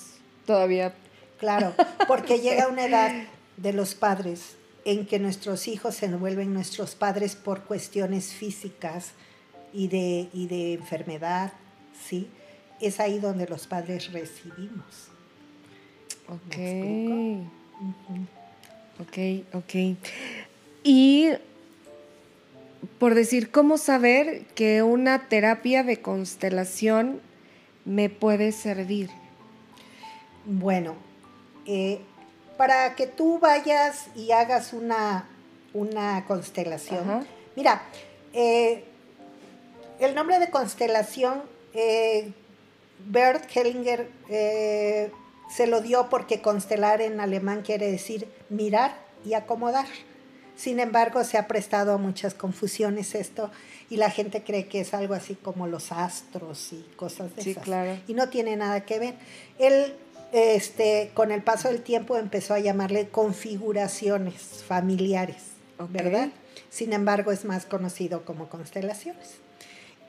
todavía. 0.45 0.93
Claro, 1.39 1.73
porque 2.07 2.39
llega 2.41 2.67
una 2.69 2.85
edad 2.85 3.11
de 3.57 3.73
los 3.73 3.95
padres 3.95 4.55
en 4.85 5.05
que 5.05 5.19
nuestros 5.19 5.67
hijos 5.67 5.95
se 5.95 6.07
vuelven 6.07 6.53
nuestros 6.53 6.95
padres 6.95 7.35
por 7.35 7.63
cuestiones 7.63 8.33
físicas 8.33 9.11
y 9.73 9.87
de, 9.87 10.29
y 10.33 10.47
de 10.47 10.73
enfermedad, 10.73 11.51
¿sí? 12.07 12.29
Es 12.79 12.99
ahí 12.99 13.19
donde 13.19 13.47
los 13.47 13.67
padres 13.67 14.11
recibimos. 14.11 15.09
Ok. 16.27 16.57
explico? 16.57 17.33
Ok, 18.99 19.17
ok. 19.53 19.97
Y 20.83 21.29
por 22.99 23.15
decir, 23.15 23.51
¿cómo 23.51 23.77
saber 23.77 24.45
que 24.55 24.83
una 24.83 25.27
terapia 25.27 25.83
de 25.83 26.01
constelación 26.01 27.21
me 27.85 28.09
puede 28.09 28.51
servir? 28.51 29.09
Bueno, 30.45 30.95
eh, 31.65 32.01
para 32.57 32.95
que 32.95 33.07
tú 33.07 33.39
vayas 33.39 34.07
y 34.15 34.31
hagas 34.31 34.73
una, 34.73 35.27
una 35.73 36.25
constelación, 36.25 37.09
Ajá. 37.09 37.23
mira, 37.55 37.83
eh, 38.33 38.85
el 40.05 40.15
nombre 40.15 40.39
de 40.39 40.49
constelación, 40.49 41.41
eh, 41.73 42.31
Bert 43.05 43.49
Hellinger 43.55 44.09
eh, 44.29 45.11
se 45.49 45.67
lo 45.67 45.81
dio 45.81 46.09
porque 46.09 46.41
constelar 46.41 47.01
en 47.01 47.19
alemán 47.19 47.61
quiere 47.61 47.91
decir 47.91 48.27
mirar 48.49 48.95
y 49.25 49.33
acomodar. 49.33 49.87
Sin 50.55 50.79
embargo, 50.79 51.23
se 51.23 51.37
ha 51.37 51.47
prestado 51.47 51.93
a 51.93 51.97
muchas 51.97 52.33
confusiones 52.33 53.15
esto 53.15 53.49
y 53.89 53.97
la 53.97 54.09
gente 54.09 54.43
cree 54.43 54.67
que 54.67 54.81
es 54.81 54.93
algo 54.93 55.13
así 55.15 55.35
como 55.35 55.67
los 55.67 55.91
astros 55.91 56.71
y 56.73 56.83
cosas 56.95 57.35
de 57.35 57.41
Sí, 57.41 57.51
esas. 57.51 57.63
claro. 57.63 57.97
Y 58.07 58.13
no 58.13 58.29
tiene 58.29 58.55
nada 58.55 58.85
que 58.85 58.99
ver. 58.99 59.15
Él, 59.57 59.95
este, 60.31 61.11
con 61.13 61.31
el 61.31 61.41
paso 61.41 61.69
del 61.69 61.81
tiempo, 61.81 62.17
empezó 62.17 62.53
a 62.53 62.59
llamarle 62.59 63.09
configuraciones 63.09 64.63
familiares. 64.67 65.53
¿verdad? 65.89 66.29
Sin 66.69 66.93
embargo, 66.93 67.31
es 67.31 67.45
más 67.45 67.65
conocido 67.65 68.23
como 68.25 68.47
constelaciones. 68.47 69.37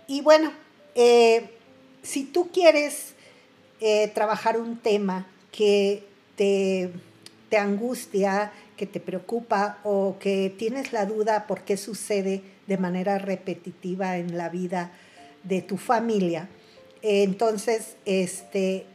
Y 0.06 0.20
bueno, 0.20 0.52
eh, 0.94 1.50
si 2.02 2.24
tú 2.24 2.50
quieres 2.52 3.14
eh, 3.80 4.08
trabajar 4.08 4.58
un 4.58 4.78
tema 4.78 5.26
que 5.50 6.04
te, 6.36 6.90
te 7.48 7.56
angustia, 7.56 8.52
que 8.76 8.86
te 8.86 9.00
preocupa 9.00 9.78
o 9.84 10.16
que 10.18 10.54
tienes 10.56 10.92
la 10.92 11.06
duda 11.06 11.46
por 11.46 11.62
qué 11.62 11.76
sucede 11.76 12.42
de 12.66 12.78
manera 12.78 13.18
repetitiva 13.18 14.18
en 14.18 14.36
la 14.36 14.48
vida 14.48 14.92
de 15.42 15.62
tu 15.62 15.76
familia, 15.76 16.48
eh, 17.02 17.22
entonces 17.22 17.96
este, 18.04 18.86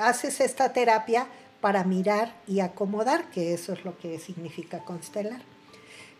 haces 0.00 0.40
esta 0.40 0.72
terapia 0.72 1.28
para 1.60 1.84
mirar 1.84 2.34
y 2.48 2.58
acomodar, 2.58 3.30
que 3.30 3.54
eso 3.54 3.72
es 3.72 3.84
lo 3.84 3.96
que 3.98 4.18
significa 4.18 4.80
constelar. 4.84 5.42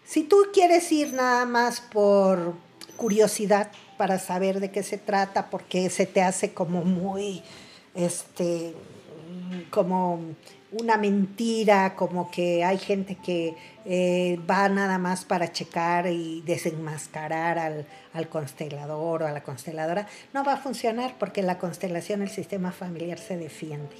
Si 0.05 0.23
tú 0.23 0.37
quieres 0.53 0.91
ir 0.93 1.13
nada 1.13 1.45
más 1.47 1.81
por 1.81 2.55
curiosidad 3.03 3.73
para 3.97 4.21
saber 4.21 4.61
de 4.61 4.71
qué 4.71 4.85
se 4.85 4.97
trata, 4.97 5.51
porque 5.51 5.91
se 5.91 6.07
te 6.07 6.23
hace 6.23 6.53
como 6.55 6.85
muy, 6.85 7.43
este, 7.97 8.75
como 9.71 10.21
una 10.71 10.97
mentira, 10.99 11.97
como 11.97 12.31
que 12.31 12.63
hay 12.63 12.79
gente 12.79 13.17
que 13.17 13.57
eh, 13.85 14.39
va 14.49 14.69
nada 14.69 14.99
más 14.99 15.25
para 15.25 15.51
checar 15.51 16.07
y 16.07 16.43
desenmascarar 16.43 17.59
al, 17.59 17.87
al 18.13 18.29
constelador 18.29 19.25
o 19.25 19.27
a 19.27 19.33
la 19.33 19.43
consteladora, 19.43 20.07
no 20.33 20.45
va 20.45 20.53
a 20.53 20.57
funcionar 20.59 21.17
porque 21.19 21.43
la 21.43 21.59
constelación, 21.59 22.23
el 22.23 22.31
sistema 22.31 22.71
familiar 22.71 23.19
se 23.19 23.37
defiende, 23.37 23.97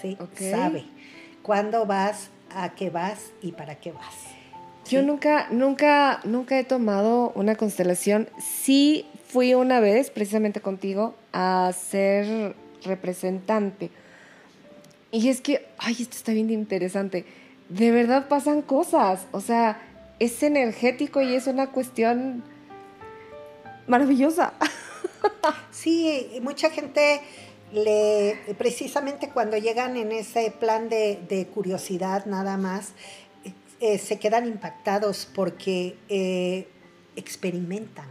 ¿sí? 0.00 0.16
Sabe 0.38 0.86
cuándo 1.42 1.84
vas, 1.84 2.30
a 2.54 2.70
qué 2.70 2.88
vas 2.88 3.26
y 3.42 3.52
para 3.52 3.74
qué 3.74 3.92
vas. 3.92 4.37
Yo 4.88 5.02
nunca, 5.02 5.48
nunca, 5.50 6.20
nunca 6.24 6.58
he 6.58 6.64
tomado 6.64 7.32
una 7.34 7.56
constelación. 7.56 8.28
Sí 8.38 9.06
fui 9.26 9.54
una 9.54 9.80
vez, 9.80 10.10
precisamente 10.10 10.60
contigo, 10.60 11.14
a 11.32 11.72
ser 11.72 12.54
representante. 12.82 13.90
Y 15.10 15.28
es 15.28 15.40
que, 15.40 15.66
ay, 15.78 15.96
esto 16.00 16.16
está 16.16 16.32
bien 16.32 16.50
interesante. 16.50 17.24
De 17.68 17.90
verdad 17.90 18.28
pasan 18.28 18.62
cosas. 18.62 19.26
O 19.32 19.40
sea, 19.40 19.80
es 20.18 20.42
energético 20.42 21.20
y 21.20 21.34
es 21.34 21.46
una 21.46 21.68
cuestión 21.68 22.42
maravillosa. 23.86 24.54
Sí, 25.70 26.38
mucha 26.42 26.70
gente 26.70 27.20
le, 27.72 28.36
precisamente 28.56 29.30
cuando 29.30 29.56
llegan 29.56 29.96
en 29.96 30.12
ese 30.12 30.50
plan 30.50 30.88
de, 30.88 31.20
de 31.28 31.46
curiosidad 31.46 32.26
nada 32.26 32.56
más, 32.56 32.92
eh, 33.80 33.98
se 33.98 34.18
quedan 34.18 34.46
impactados 34.46 35.28
porque 35.34 35.96
eh, 36.08 36.68
experimentan, 37.16 38.08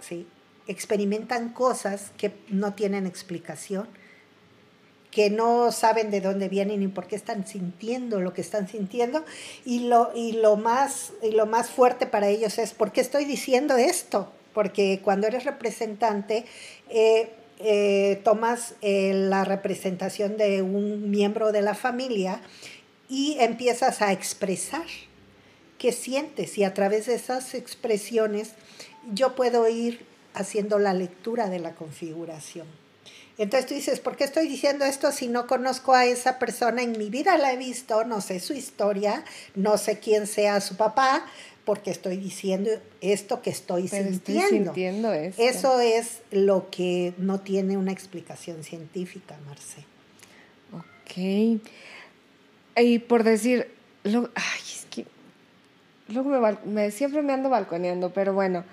¿sí? 0.00 0.26
Experimentan 0.66 1.52
cosas 1.52 2.12
que 2.16 2.32
no 2.48 2.74
tienen 2.74 3.06
explicación, 3.06 3.88
que 5.10 5.30
no 5.30 5.72
saben 5.72 6.10
de 6.10 6.20
dónde 6.20 6.48
vienen 6.48 6.80
ni 6.80 6.88
por 6.88 7.06
qué 7.06 7.16
están 7.16 7.46
sintiendo 7.46 8.20
lo 8.20 8.32
que 8.32 8.40
están 8.40 8.68
sintiendo, 8.68 9.24
y 9.64 9.88
lo, 9.88 10.12
y 10.14 10.32
lo, 10.32 10.56
más, 10.56 11.12
y 11.22 11.32
lo 11.32 11.46
más 11.46 11.70
fuerte 11.70 12.06
para 12.06 12.28
ellos 12.28 12.58
es, 12.58 12.72
¿por 12.72 12.92
qué 12.92 13.00
estoy 13.00 13.24
diciendo 13.24 13.76
esto? 13.76 14.32
Porque 14.54 15.00
cuando 15.02 15.26
eres 15.26 15.44
representante, 15.44 16.44
eh, 16.88 17.30
eh, 17.62 18.20
tomas 18.24 18.74
eh, 18.80 19.12
la 19.14 19.44
representación 19.44 20.38
de 20.38 20.62
un 20.62 21.10
miembro 21.10 21.52
de 21.52 21.60
la 21.60 21.74
familia 21.74 22.40
y 23.10 23.36
empiezas 23.40 24.00
a 24.00 24.12
expresar 24.12 24.86
qué 25.78 25.92
sientes 25.92 26.56
y 26.56 26.64
a 26.64 26.72
través 26.72 27.06
de 27.06 27.14
esas 27.14 27.54
expresiones 27.54 28.50
yo 29.12 29.34
puedo 29.34 29.68
ir 29.68 30.06
haciendo 30.32 30.78
la 30.78 30.94
lectura 30.94 31.50
de 31.50 31.58
la 31.58 31.74
configuración. 31.74 32.66
Entonces 33.36 33.66
tú 33.66 33.74
dices, 33.74 34.00
¿por 34.00 34.16
qué 34.16 34.24
estoy 34.24 34.46
diciendo 34.46 34.84
esto 34.84 35.10
si 35.12 35.26
no 35.26 35.46
conozco 35.46 35.94
a 35.94 36.04
esa 36.04 36.38
persona? 36.38 36.82
En 36.82 36.96
mi 36.98 37.08
vida 37.10 37.36
la 37.38 37.52
he 37.52 37.56
visto, 37.56 38.04
no 38.04 38.20
sé 38.20 38.38
su 38.38 38.52
historia, 38.52 39.24
no 39.54 39.78
sé 39.78 39.98
quién 39.98 40.26
sea 40.26 40.60
su 40.60 40.76
papá, 40.76 41.24
porque 41.64 41.90
estoy 41.90 42.18
diciendo 42.18 42.70
esto 43.00 43.40
que 43.40 43.50
estoy 43.50 43.88
Pero 43.88 44.10
estoy 44.10 44.34
sintiendo. 44.34 44.72
sintiendo 44.72 45.12
esto. 45.14 45.42
Eso 45.42 45.80
es 45.80 46.18
lo 46.30 46.68
que 46.70 47.14
no 47.16 47.40
tiene 47.40 47.76
una 47.76 47.92
explicación 47.92 48.62
científica, 48.62 49.38
Marce. 49.46 49.84
Ok. 50.72 51.60
Y 52.76 52.98
por 53.00 53.24
decir, 53.24 53.68
lo- 54.04 54.30
ay, 54.34 54.60
es 54.62 54.86
que 54.90 55.06
luego 56.08 56.30
me, 56.64 56.90
siempre 56.90 57.22
me 57.22 57.32
ando 57.32 57.48
balconeando, 57.50 58.10
pero 58.10 58.32
bueno. 58.32 58.64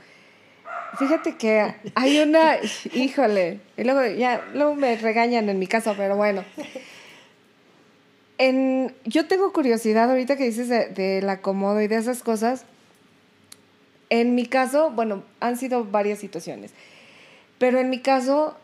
Fíjate 0.99 1.35
que 1.35 1.75
hay 1.95 2.19
una, 2.19 2.55
híjole, 2.93 3.59
y 3.77 3.83
luego 3.83 4.05
ya, 4.17 4.45
luego 4.53 4.75
me 4.75 4.95
regañan 4.97 5.49
en 5.49 5.59
mi 5.59 5.67
casa, 5.67 5.93
pero 5.97 6.15
bueno. 6.15 6.43
En, 8.37 8.93
yo 9.05 9.25
tengo 9.27 9.51
curiosidad 9.51 10.09
ahorita 10.09 10.37
que 10.37 10.43
dices 10.45 10.69
de- 10.69 10.89
del 10.89 11.27
acomodo 11.29 11.81
y 11.81 11.87
de 11.87 11.95
esas 11.97 12.21
cosas. 12.21 12.65
En 14.09 14.35
mi 14.35 14.45
caso, 14.45 14.91
bueno, 14.91 15.23
han 15.39 15.57
sido 15.57 15.83
varias 15.83 16.19
situaciones. 16.19 16.71
Pero 17.57 17.79
en 17.79 17.89
mi 17.89 17.99
caso, 17.99 18.55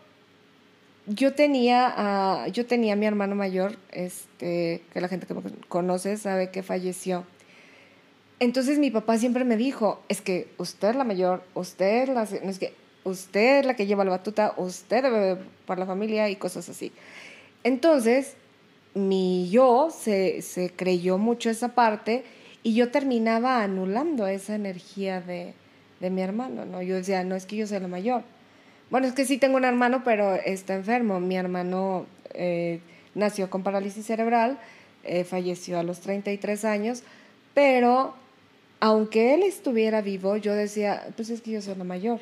yo 1.05 1.33
tenía, 1.33 2.47
yo 2.47 2.65
tenía 2.65 2.93
a 2.93 2.95
mi 2.95 3.05
hermano 3.05 3.35
mayor, 3.35 3.77
este, 3.91 4.81
que 4.93 5.01
la 5.01 5.07
gente 5.07 5.27
que 5.27 5.33
me 5.33 5.41
conoce 5.67 6.17
sabe 6.17 6.49
que 6.49 6.63
falleció. 6.63 7.25
Entonces 8.39 8.79
mi 8.79 8.91
papá 8.91 9.17
siempre 9.17 9.45
me 9.45 9.57
dijo, 9.57 10.01
es 10.09 10.21
que 10.21 10.49
usted 10.57 10.89
es 10.89 10.95
la 10.95 11.03
mayor, 11.03 11.43
usted 11.53 12.03
es 12.03 12.09
la, 12.09 12.23
es 12.23 12.59
que 12.59 12.73
usted 13.03 13.65
la 13.65 13.75
que 13.75 13.85
lleva 13.85 14.05
la 14.05 14.11
batuta, 14.11 14.53
usted 14.57 15.03
debe 15.03 15.37
para 15.65 15.81
la 15.81 15.85
familia 15.85 16.29
y 16.29 16.35
cosas 16.35 16.67
así. 16.69 16.91
Entonces, 17.63 18.35
mi 18.93 19.49
yo 19.49 19.89
se, 19.89 20.41
se 20.41 20.71
creyó 20.71 21.17
mucho 21.17 21.49
esa 21.49 21.69
parte 21.69 22.23
y 22.63 22.75
yo 22.75 22.91
terminaba 22.91 23.63
anulando 23.63 24.27
esa 24.27 24.55
energía 24.55 25.21
de, 25.21 25.53
de 25.99 26.09
mi 26.09 26.21
hermano, 26.21 26.65
¿no? 26.65 26.81
Yo 26.81 26.95
decía, 26.95 27.23
no 27.23 27.35
es 27.35 27.45
que 27.45 27.55
yo 27.55 27.67
sea 27.67 27.79
la 27.79 27.87
mayor. 27.87 28.23
Bueno, 28.89 29.07
es 29.07 29.13
que 29.13 29.25
sí 29.25 29.37
tengo 29.37 29.57
un 29.57 29.65
hermano, 29.65 30.03
pero 30.03 30.35
está 30.35 30.75
enfermo. 30.75 31.19
Mi 31.19 31.35
hermano 31.35 32.05
eh, 32.33 32.79
nació 33.15 33.49
con 33.49 33.63
parálisis 33.63 34.05
cerebral, 34.05 34.59
eh, 35.03 35.23
falleció 35.23 35.79
a 35.79 35.83
los 35.83 35.99
33 35.99 36.65
años, 36.65 37.03
pero 37.53 38.13
aunque 38.79 39.33
él 39.33 39.43
estuviera 39.43 40.01
vivo, 40.01 40.37
yo 40.37 40.53
decía, 40.53 41.07
pues 41.15 41.29
es 41.29 41.41
que 41.41 41.51
yo 41.51 41.61
soy 41.61 41.75
la 41.75 41.83
mayor, 41.83 42.19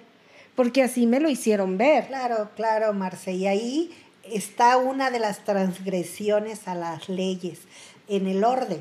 porque 0.56 0.84
así 0.84 1.08
me 1.08 1.20
lo 1.20 1.30
hicieron 1.30 1.77
ver. 1.77 2.08
Claro, 2.08 2.50
claro, 2.56 2.94
Marce, 2.94 3.34
y 3.34 3.48
ahí 3.48 3.91
está 4.24 4.77
una 4.77 5.12
de 5.12 5.20
las 5.20 5.44
transgresiones 5.44 6.68
a 6.68 6.75
las 6.75 7.10
leyes 7.10 7.60
en 8.08 8.27
el 8.27 8.44
orden 8.44 8.80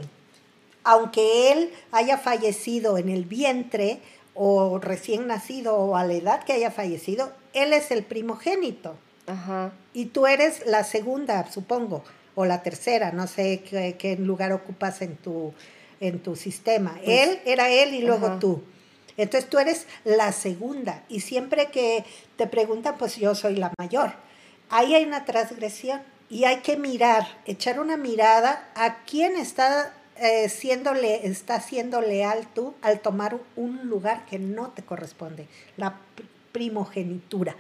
aunque 0.85 1.53
él 1.53 1.71
haya 1.93 2.19
fallecido 2.19 2.99
en 2.99 3.09
el 3.09 3.25
vientre 3.25 4.01
o 4.35 4.79
recién 4.79 5.27
nacido 5.27 5.77
o 5.77 5.97
a 5.97 6.05
la 6.05 6.15
edad 6.15 6.45
que 6.45 6.53
haya 6.53 6.71
fallecido, 6.71 7.33
él 7.53 7.73
es 7.73 7.91
el 7.91 8.05
primogénito. 8.05 8.97
Y 9.93 10.07
tú 10.07 10.27
eres 10.27 10.67
la 10.67 10.83
segunda, 10.83 11.49
supongo, 11.51 12.03
o 12.35 12.45
la 12.45 12.63
tercera, 12.63 13.13
no 13.13 13.27
sé 13.27 13.63
qué, 13.63 14.17
lugar 14.19 14.53
ocupas 14.53 15.03
en 15.03 15.17
tu, 15.17 15.55
en 16.01 16.19
tu 16.21 16.35
sistema. 16.35 16.99
Pues, 17.05 17.29
él 17.29 17.41
era 17.45 17.69
él 17.69 17.95
y 17.95 18.03
luego 18.03 18.39
tú. 18.39 18.63
Entonces 19.17 19.51
tú 19.51 19.59
eres 19.59 19.87
la 20.05 20.33
segunda. 20.33 21.05
Y 21.09 21.21
siempre 21.21 21.67
que 21.67 22.05
te 22.37 22.47
preguntan, 22.47 22.97
pues 22.99 23.17
yo 23.17 23.35
soy 23.35 23.57
la 23.57 23.73
mayor. 23.79 24.15
Ahí 24.69 24.95
hay 24.95 25.05
una 25.05 25.25
transgresión 25.25 26.01
y 26.29 26.45
hay 26.45 26.59
que 26.59 26.77
mirar, 26.77 27.27
echar 27.45 27.81
una 27.81 27.97
mirada 27.97 28.71
a 28.75 29.03
quién 29.05 29.37
está 29.37 29.93
eh, 30.21 31.21
está 31.23 31.61
siendo 31.61 32.01
leal 32.03 32.47
tú 32.55 32.75
al 32.83 33.01
tomar 33.01 33.39
un 33.57 33.89
lugar 33.89 34.27
que 34.27 34.39
no 34.39 34.69
te 34.69 34.83
corresponde, 34.83 35.47
la 35.77 35.97
primogenitura. 36.53 37.57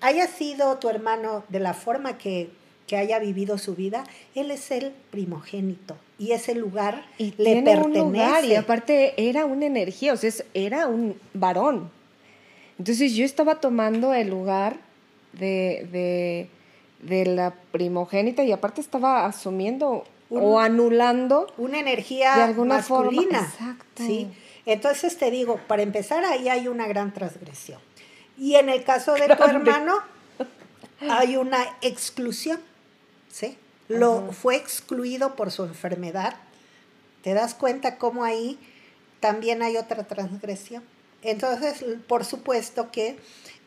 Haya 0.00 0.26
sido 0.26 0.76
tu 0.78 0.90
hermano 0.90 1.44
de 1.48 1.60
la 1.60 1.74
forma 1.74 2.18
que, 2.18 2.50
haya 2.94 3.18
vivido 3.18 3.56
su 3.56 3.74
vida, 3.74 4.04
él 4.34 4.50
es 4.50 4.70
el 4.70 4.92
primogénito 5.10 5.96
y 6.18 6.32
ese 6.32 6.54
lugar 6.54 7.06
y 7.16 7.32
le 7.38 7.62
pertenece. 7.62 8.48
y 8.48 8.54
aparte 8.54 9.14
era 9.16 9.46
una 9.46 9.64
energía, 9.64 10.12
o 10.12 10.16
sea, 10.18 10.30
era 10.52 10.88
un 10.88 11.18
varón. 11.32 11.90
Entonces 12.78 13.14
yo 13.14 13.24
estaba 13.24 13.62
tomando 13.62 14.12
el 14.12 14.28
lugar 14.28 14.76
de, 15.32 16.48
de 17.00 17.24
la 17.24 17.54
primogénita 17.72 18.44
y 18.44 18.52
aparte 18.52 18.82
estaba 18.82 19.24
asumiendo 19.24 20.04
o 20.40 20.58
anulando 20.58 21.52
una 21.58 21.78
energía 21.78 22.36
de 22.36 22.42
alguna 22.42 22.76
masculina. 22.76 23.44
Forma. 23.44 23.78
¿sí? 23.96 24.28
Entonces 24.66 25.18
te 25.18 25.30
digo, 25.30 25.60
para 25.66 25.82
empezar 25.82 26.24
ahí 26.24 26.48
hay 26.48 26.68
una 26.68 26.86
gran 26.86 27.12
transgresión. 27.12 27.80
Y 28.38 28.54
en 28.56 28.68
el 28.68 28.84
caso 28.84 29.14
de 29.14 29.28
tu 29.28 29.42
hermano 29.42 29.98
hay 31.00 31.36
una 31.36 31.64
exclusión, 31.82 32.60
¿sí? 33.30 33.58
Lo 33.88 34.32
fue 34.32 34.56
excluido 34.56 35.36
por 35.36 35.50
su 35.50 35.64
enfermedad. 35.64 36.34
¿Te 37.22 37.34
das 37.34 37.54
cuenta 37.54 37.98
cómo 37.98 38.24
ahí 38.24 38.58
también 39.20 39.62
hay 39.62 39.76
otra 39.76 40.04
transgresión? 40.04 40.82
Entonces, 41.22 41.84
por 42.08 42.24
supuesto 42.24 42.90
que 42.90 43.18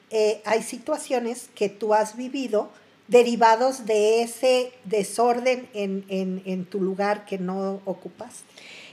eh, 0.10 0.42
hay 0.46 0.64
situaciones 0.64 1.50
que 1.56 1.70
tú 1.70 1.94
has 1.94 2.16
vivido 2.16 2.72
derivados 3.08 3.86
de 3.86 4.22
ese 4.24 4.72
desorden 4.84 5.68
en, 5.74 6.66
tu 6.66 6.82
lugar 6.82 7.26
que 7.26 7.38
no 7.38 7.82
ocupaste. 7.86 8.46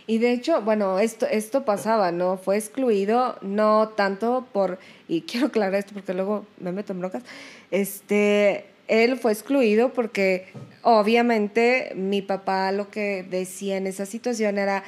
Y 0.06 0.18
de 0.18 0.32
hecho, 0.32 0.60
bueno, 0.62 0.98
esto, 0.98 1.26
esto 1.26 1.64
pasaba, 1.64 2.10
¿no? 2.10 2.36
Fue 2.36 2.56
excluido, 2.56 3.38
no 3.40 3.90
tanto 3.90 4.46
por, 4.52 4.78
y 5.08 5.22
quiero 5.22 5.46
aclarar 5.46 5.76
esto 5.76 5.94
porque 5.94 6.12
luego 6.12 6.44
me 6.58 6.72
meto 6.72 6.92
en 6.92 7.00
broncas, 7.00 7.22
este, 7.70 8.66
él 8.88 9.18
fue 9.18 9.32
excluido 9.32 9.92
porque 9.92 10.48
obviamente 10.82 11.92
mi 11.94 12.20
papá 12.20 12.72
lo 12.72 12.90
que 12.90 13.22
decía 13.22 13.76
en 13.76 13.86
esa 13.86 14.04
situación 14.04 14.58
era, 14.58 14.82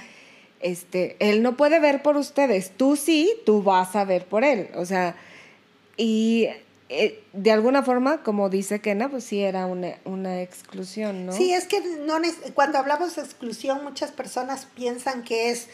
este, 0.60 1.16
él 1.20 1.42
no 1.42 1.56
puede 1.56 1.78
ver 1.78 2.02
por 2.02 2.16
ustedes, 2.16 2.72
tú 2.76 2.96
sí, 2.96 3.32
tú 3.46 3.62
vas 3.62 3.94
a 3.94 4.04
ver 4.04 4.26
por 4.26 4.44
él, 4.44 4.68
o 4.74 4.84
sea, 4.84 5.14
y 5.96 6.48
eh, 6.96 7.24
de 7.33 7.50
alguna 7.50 7.83
forma, 7.83 8.22
como 8.22 8.48
dice 8.48 8.80
Kena, 8.80 9.09
pues 9.09 9.24
sí 9.24 9.42
era 9.42 9.66
una, 9.66 10.40
exclusión, 10.40 11.26
¿no? 11.26 11.33
Sí, 11.33 11.52
es 11.52 11.66
que 11.66 11.80
no, 11.80 12.18
cuando 12.54 12.78
hablamos 12.78 13.16
de 13.16 13.22
exclusión, 13.22 13.83
muchas 13.83 14.12
personas 14.12 14.66
piensan 14.74 15.24
que 15.24 15.50
es 15.50 15.68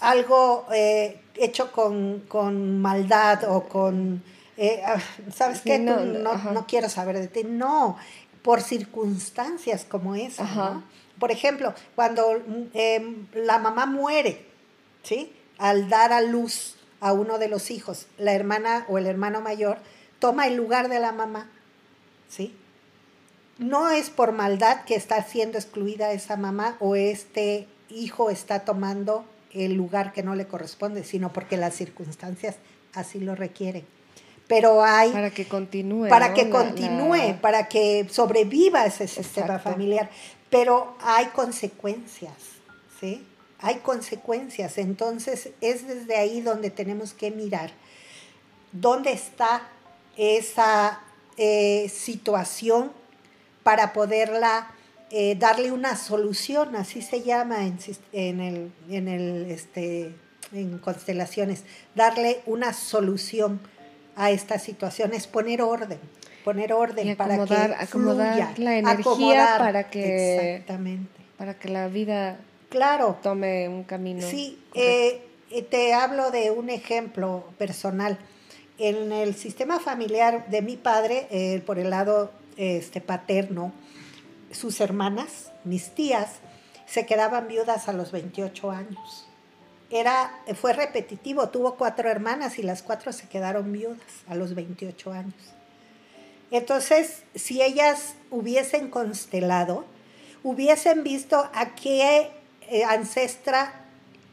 algo 0.00 0.66
eh, 0.72 1.20
hecho 1.34 1.72
con, 1.72 2.80
maldad 2.80 3.44
o 3.48 3.64
con, 3.68 4.22
eh, 4.56 4.82
ah, 4.84 5.00
¿sabes 5.34 5.60
qué? 5.62 5.78
No, 5.78 6.04
no, 6.04 6.66
quiero 6.66 6.88
saber 6.88 7.18
de 7.18 7.28
ti. 7.28 7.44
No, 7.44 7.96
por 8.42 8.62
circunstancias 8.62 9.84
como 9.84 10.14
esa. 10.14 10.82
Por 11.18 11.30
ejemplo, 11.30 11.74
cuando 11.94 12.42
em, 12.74 13.26
la 13.34 13.58
mamá 13.58 13.86
muere, 13.86 14.44
¿sí? 15.02 15.32
Al 15.58 15.88
dar 15.88 16.12
a 16.12 16.20
luz 16.20 16.76
a 17.00 17.12
uno 17.12 17.38
de 17.38 17.48
los 17.48 17.70
hijos, 17.70 18.06
la 18.18 18.34
hermana 18.34 18.84
o 18.88 18.98
el 18.98 19.06
hermano 19.06 19.40
mayor, 19.40 19.78
toma 20.18 20.46
el 20.46 20.56
lugar 20.56 20.88
de 20.88 21.00
la 21.00 21.12
mamá, 21.12 21.48
¿sí? 22.28 22.54
No 23.58 23.90
es 23.90 24.10
por 24.10 24.32
maldad 24.32 24.84
que 24.84 24.94
está 24.94 25.22
siendo 25.22 25.58
excluida 25.58 26.12
esa 26.12 26.36
mamá 26.36 26.76
o 26.78 26.94
este 26.94 27.66
hijo 27.88 28.30
está 28.30 28.60
tomando 28.60 29.24
el 29.52 29.74
lugar 29.74 30.12
que 30.12 30.22
no 30.22 30.34
le 30.34 30.46
corresponde, 30.46 31.04
sino 31.04 31.32
porque 31.32 31.56
las 31.56 31.74
circunstancias 31.74 32.56
así 32.92 33.20
lo 33.20 33.34
requieren. 33.34 33.86
Pero 34.48 34.84
hay... 34.84 35.10
Para 35.10 35.30
que 35.30 35.48
continúe. 35.48 36.08
Para 36.08 36.34
que 36.34 36.50
continúe, 36.50 37.38
para 37.40 37.68
que 37.68 38.06
sobreviva 38.10 38.84
ese 38.84 39.08
sistema 39.08 39.58
familiar. 39.58 40.10
Pero 40.50 40.96
hay 41.00 41.26
consecuencias, 41.26 42.34
¿sí? 43.00 43.26
Hay 43.58 43.76
consecuencias. 43.76 44.78
Entonces 44.78 45.50
es 45.60 45.88
desde 45.88 46.16
ahí 46.16 46.42
donde 46.42 46.70
tenemos 46.70 47.12
que 47.12 47.30
mirar 47.30 47.72
dónde 48.72 49.12
está 49.12 49.68
esa 50.16 51.00
eh, 51.36 51.88
situación 51.88 52.92
para 53.62 53.92
poderla 53.92 54.70
eh, 55.10 55.36
darle 55.38 55.70
una 55.70 55.96
solución, 55.96 56.74
así 56.76 57.02
se 57.02 57.22
llama 57.22 57.66
en, 57.66 57.78
en, 58.12 58.40
el, 58.40 58.72
en, 58.90 59.08
el, 59.08 59.50
este, 59.50 60.14
en 60.52 60.78
constelaciones, 60.78 61.62
darle 61.94 62.40
una 62.46 62.72
solución 62.72 63.60
a 64.16 64.30
esta 64.30 64.58
situación, 64.58 65.12
es 65.12 65.26
poner 65.26 65.62
orden, 65.62 65.98
poner 66.44 66.72
orden 66.72 67.16
para 67.16 67.44
que 67.44 67.54
acomodar 67.54 68.58
la 68.58 68.78
energía 68.78 69.56
para 69.58 69.90
que 69.90 70.54
exactamente. 70.54 71.20
para 71.36 71.54
que 71.58 71.68
la 71.68 71.88
vida 71.88 72.38
claro. 72.68 73.18
tome 73.22 73.68
un 73.68 73.84
camino. 73.84 74.26
Sí, 74.26 74.58
eh, 74.74 75.22
te 75.70 75.94
hablo 75.94 76.30
de 76.30 76.50
un 76.50 76.70
ejemplo 76.70 77.44
personal 77.58 78.18
en 78.78 79.12
el 79.12 79.34
sistema 79.34 79.80
familiar 79.80 80.48
de 80.48 80.62
mi 80.62 80.76
padre, 80.76 81.26
eh, 81.30 81.62
por 81.64 81.78
el 81.78 81.90
lado 81.90 82.30
este, 82.56 83.00
paterno, 83.00 83.72
sus 84.50 84.80
hermanas, 84.80 85.52
mis 85.64 85.90
tías, 85.90 86.36
se 86.86 87.06
quedaban 87.06 87.48
viudas 87.48 87.88
a 87.88 87.92
los 87.92 88.12
28 88.12 88.70
años. 88.70 89.26
Era, 89.90 90.32
fue 90.54 90.72
repetitivo, 90.72 91.48
tuvo 91.48 91.76
cuatro 91.76 92.10
hermanas 92.10 92.58
y 92.58 92.62
las 92.62 92.82
cuatro 92.82 93.12
se 93.12 93.28
quedaron 93.28 93.72
viudas 93.72 94.00
a 94.28 94.34
los 94.34 94.54
28 94.54 95.12
años. 95.12 95.34
Entonces, 96.50 97.22
si 97.34 97.62
ellas 97.62 98.14
hubiesen 98.30 98.88
constelado, 98.88 99.84
hubiesen 100.42 101.02
visto 101.02 101.48
a 101.54 101.74
qué 101.74 102.30
eh, 102.68 102.84
ancestra 102.84 103.80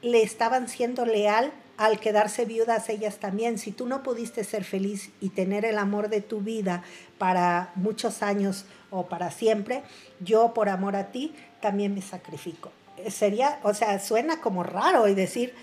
le 0.02 0.22
estaban 0.22 0.68
siendo 0.68 1.06
leal 1.06 1.52
al 1.78 2.00
quedarse 2.00 2.46
viudas 2.46 2.90
ellas 2.90 3.18
también. 3.18 3.58
Si 3.58 3.72
tú 3.72 3.88
no 3.88 4.04
pudiste 4.04 4.44
ser 4.44 4.64
feliz 4.64 5.12
y 5.20 5.30
tener 5.30 5.66
el 5.66 5.78
amor 5.78 6.10
de 6.10 6.22
tu 6.22 6.42
vida 6.42 6.84
para 7.18 7.72
muchos 7.76 8.22
años 8.22 8.66
o 8.90 9.08
para 9.08 9.32
siempre, 9.32 9.84
yo 10.20 10.54
por 10.54 10.70
amor 10.70 10.96
a 10.96 11.12
ti 11.12 11.34
también 11.62 11.94
me 11.94 12.02
sacrifico. 12.02 12.72
Sería, 13.10 13.60
o 13.64 13.74
sea, 13.74 14.00
suena 14.00 14.40
como 14.40 14.64
raro 14.64 15.08
y 15.08 15.16
decir, 15.16 15.54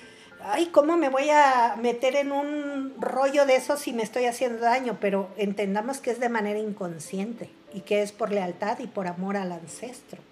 ay, 0.42 0.66
¿cómo 0.66 0.96
me 0.96 1.08
voy 1.08 1.30
a 1.30 1.76
meter 1.80 2.16
en 2.16 2.32
un 2.32 2.94
rollo 2.98 3.46
de 3.46 3.56
eso 3.56 3.76
si 3.76 3.92
me 3.92 4.02
estoy 4.02 4.26
haciendo 4.26 4.60
daño? 4.62 4.98
Pero 5.00 5.28
entendamos 5.36 5.98
que 5.98 6.10
es 6.10 6.20
de 6.20 6.28
manera 6.28 6.58
inconsciente 6.58 7.50
y 7.72 7.82
que 7.82 8.02
es 8.02 8.12
por 8.12 8.32
lealtad 8.32 8.78
y 8.80 8.86
por 8.86 9.06
amor 9.06 9.36
al 9.36 9.52
ancestro. 9.52 10.29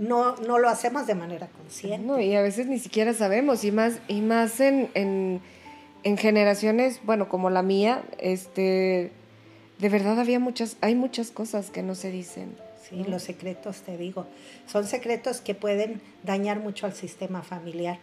No, 0.00 0.34
no 0.36 0.58
lo 0.58 0.70
hacemos 0.70 1.06
de 1.06 1.14
manera 1.14 1.46
consciente. 1.48 2.06
No, 2.06 2.18
y 2.18 2.34
a 2.34 2.40
veces 2.40 2.66
ni 2.66 2.78
siquiera 2.78 3.12
sabemos, 3.12 3.64
y 3.64 3.70
más, 3.70 3.98
y 4.08 4.22
más 4.22 4.58
en, 4.60 4.90
en, 4.94 5.42
en 6.04 6.16
generaciones, 6.16 7.00
bueno, 7.04 7.28
como 7.28 7.50
la 7.50 7.62
mía, 7.62 8.02
este, 8.16 9.12
de 9.78 9.88
verdad 9.90 10.18
había 10.18 10.38
muchas, 10.38 10.78
hay 10.80 10.94
muchas 10.94 11.30
cosas 11.30 11.68
que 11.68 11.82
no 11.82 11.94
se 11.94 12.10
dicen. 12.10 12.56
Sí, 12.88 13.04
los 13.06 13.24
secretos, 13.24 13.82
te 13.82 13.98
digo, 13.98 14.24
son 14.66 14.86
secretos 14.86 15.42
que 15.42 15.54
pueden 15.54 16.00
dañar 16.22 16.60
mucho 16.60 16.86
al 16.86 16.94
sistema 16.94 17.42
familiar. 17.42 17.98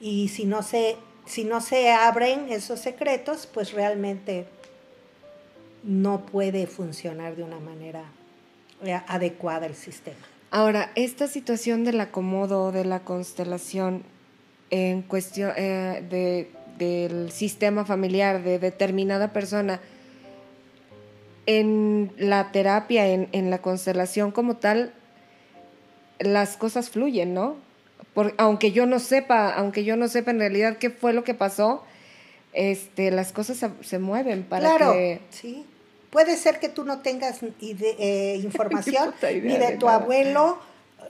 Y 0.00 0.30
si 0.30 0.44
no 0.44 0.64
se, 0.64 0.96
si 1.24 1.44
no 1.44 1.60
se 1.60 1.92
abren 1.92 2.50
esos 2.50 2.80
secretos, 2.80 3.46
pues 3.46 3.72
realmente 3.72 4.46
no 5.84 6.26
puede 6.26 6.66
funcionar 6.66 7.36
de 7.36 7.44
una 7.44 7.60
manera 7.60 8.02
eh, 8.82 9.00
adecuada 9.06 9.66
el 9.66 9.76
sistema. 9.76 10.26
Ahora, 10.50 10.90
esta 10.94 11.26
situación 11.26 11.84
del 11.84 12.00
acomodo, 12.00 12.72
de 12.72 12.84
la 12.84 13.00
constelación, 13.00 14.02
en 14.70 15.02
cuestión 15.02 15.52
eh, 15.56 16.02
de, 16.08 16.50
del 16.78 17.30
sistema 17.30 17.84
familiar 17.84 18.42
de 18.42 18.58
determinada 18.58 19.32
persona, 19.32 19.80
en 21.46 22.12
la 22.18 22.52
terapia, 22.52 23.08
en, 23.08 23.28
en, 23.32 23.50
la 23.50 23.58
constelación 23.58 24.32
como 24.32 24.56
tal, 24.56 24.92
las 26.18 26.56
cosas 26.56 26.90
fluyen, 26.90 27.34
¿no? 27.34 27.56
Por, 28.14 28.34
aunque 28.36 28.72
yo 28.72 28.86
no 28.86 28.98
sepa, 28.98 29.52
aunque 29.54 29.84
yo 29.84 29.96
no 29.96 30.08
sepa 30.08 30.30
en 30.30 30.40
realidad 30.40 30.76
qué 30.78 30.90
fue 30.90 31.12
lo 31.12 31.24
que 31.24 31.34
pasó, 31.34 31.84
este, 32.52 33.10
las 33.10 33.32
cosas 33.32 33.56
se, 33.58 33.70
se 33.82 33.98
mueven 33.98 34.42
para 34.42 34.76
claro, 34.76 34.92
que... 34.92 35.20
sí. 35.30 35.64
Puede 36.10 36.36
ser 36.36 36.58
que 36.58 36.68
tú 36.68 36.84
no 36.84 37.00
tengas 37.00 37.40
ide 37.60 37.96
eh, 37.98 38.36
información 38.42 39.14
ni 39.22 39.40
de, 39.40 39.58
de 39.58 39.76
tu 39.76 39.86
nada. 39.86 39.98
abuelo, 39.98 40.58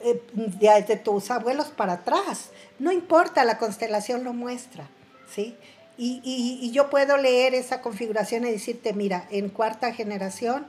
eh, 0.03 0.21
de, 0.33 0.83
de, 0.83 0.97
tus 0.97 1.31
abuelos 1.31 1.69
para 1.69 1.95
atrás. 1.95 2.51
No 2.79 2.93
importa, 2.93 3.45
la 3.45 3.59
constelación 3.59 4.25
lo 4.25 4.33
muestra, 4.33 4.89
¿sí? 5.35 5.57
Y, 5.97 6.21
y, 6.23 6.65
y, 6.65 6.71
yo 6.71 6.91
puedo 6.91 7.17
leer 7.17 7.55
esa 7.55 7.83
configuración 7.83 8.47
y 8.47 8.53
decirte, 8.53 8.93
mira, 8.93 9.27
en 9.31 9.49
cuarta 9.49 9.93
generación 9.93 10.65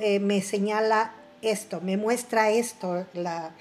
eh, 0.00 0.18
me 0.18 0.42
señala 0.42 1.12
esto, 1.42 1.80
me 1.80 1.96
muestra 1.96 2.50
esto, 2.50 3.06
la, 3.12 3.52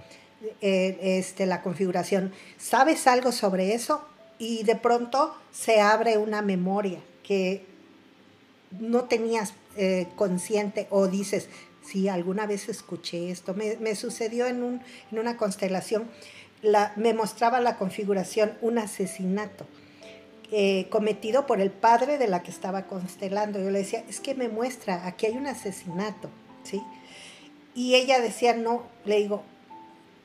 eh, 0.62 0.98
este, 1.02 1.46
la 1.46 1.62
configuración. 1.62 2.34
¿Sabes 2.58 3.06
algo 3.06 3.32
sobre 3.32 3.74
eso? 3.76 4.04
Y 4.40 4.64
de 4.64 4.76
pronto 4.76 5.36
se 5.52 5.82
abre 5.82 6.18
una 6.18 6.42
memoria 6.42 7.00
que 7.24 7.66
no 8.80 9.04
tenías 9.04 9.54
eh, 9.76 10.08
consciente 10.16 10.88
o 10.90 11.08
dices, 11.08 11.50
sí, 11.84 12.10
alguna 12.10 12.46
vez 12.46 12.70
escuché 12.70 13.32
esto. 13.32 13.54
Me, 13.54 13.78
me 13.78 13.96
sucedió 13.96 14.48
en, 14.48 14.64
un, 14.64 14.82
en 15.12 15.20
una 15.20 15.38
constelación, 15.38 16.10
la, 16.62 16.94
me 16.96 17.14
mostraba 17.14 17.60
la 17.60 17.78
configuración 17.78 18.58
un 18.62 18.78
asesinato 18.78 19.66
eh, 20.52 20.88
cometido 20.90 21.46
por 21.46 21.62
el 21.62 21.72
padre 21.72 22.18
de 22.18 22.28
la 22.28 22.44
que 22.44 22.52
estaba 22.52 22.86
constelando. 22.86 23.58
Yo 23.60 23.72
le 23.72 23.80
decía, 23.80 24.04
es 24.10 24.20
que 24.20 24.36
me 24.36 24.50
muestra, 24.50 25.08
aquí 25.08 25.26
hay 25.26 25.38
un 25.38 25.48
asesinato, 25.48 26.30
¿sí? 26.64 26.82
Y 27.74 27.96
ella 27.96 28.20
decía, 28.20 28.54
no, 28.54 28.84
le 29.06 29.18
digo, 29.20 29.44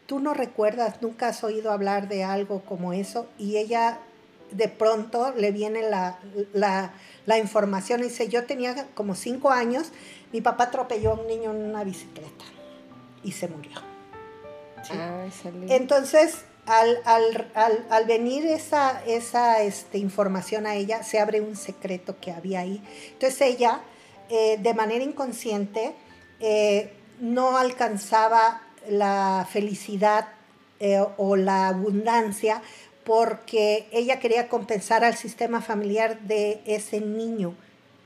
tú 0.06 0.18
no 0.18 0.34
recuerdas, 0.34 1.00
nunca 1.00 1.28
has 1.28 1.44
oído 1.44 1.70
hablar 1.70 2.08
de 2.08 2.24
algo 2.24 2.62
como 2.62 2.92
eso. 2.92 3.28
Y 3.38 3.56
ella 3.56 4.00
de 4.50 4.68
pronto 4.68 5.32
le 5.36 5.52
viene 5.52 5.82
la, 5.82 6.18
la, 6.52 6.92
la 7.26 7.38
información 7.38 8.00
y 8.00 8.04
dice, 8.04 8.28
yo 8.28 8.44
tenía 8.44 8.86
como 8.94 9.14
cinco 9.14 9.50
años, 9.50 9.92
mi 10.32 10.40
papá 10.40 10.64
atropelló 10.64 11.12
a 11.12 11.14
un 11.14 11.26
niño 11.26 11.50
en 11.50 11.64
una 11.64 11.84
bicicleta 11.84 12.44
y 13.22 13.32
se 13.32 13.48
murió. 13.48 13.78
¿sí? 14.82 14.92
Ay, 14.92 15.30
Entonces, 15.68 16.44
al, 16.66 16.98
al, 17.04 17.50
al, 17.54 17.86
al, 17.90 18.04
venir 18.06 18.46
esa, 18.46 19.02
esa 19.04 19.62
este, 19.62 19.98
información 19.98 20.66
a 20.66 20.74
ella, 20.74 21.02
se 21.02 21.20
abre 21.20 21.40
un 21.40 21.56
secreto 21.56 22.16
que 22.20 22.32
había 22.32 22.60
ahí. 22.60 22.82
Entonces 23.12 23.40
ella, 23.40 23.80
eh, 24.28 24.58
de 24.60 24.74
manera 24.74 25.04
inconsciente, 25.04 25.94
eh, 26.40 26.92
no 27.20 27.56
alcanzaba 27.56 28.62
la 28.88 29.46
felicidad 29.50 30.28
eh, 30.78 31.02
o 31.16 31.36
la 31.36 31.68
abundancia 31.68 32.60
porque 33.06 33.86
ella 33.92 34.18
quería 34.18 34.48
compensar 34.48 35.04
al 35.04 35.16
sistema 35.16 35.62
familiar 35.62 36.18
de 36.22 36.60
ese 36.66 37.00
niño 37.00 37.54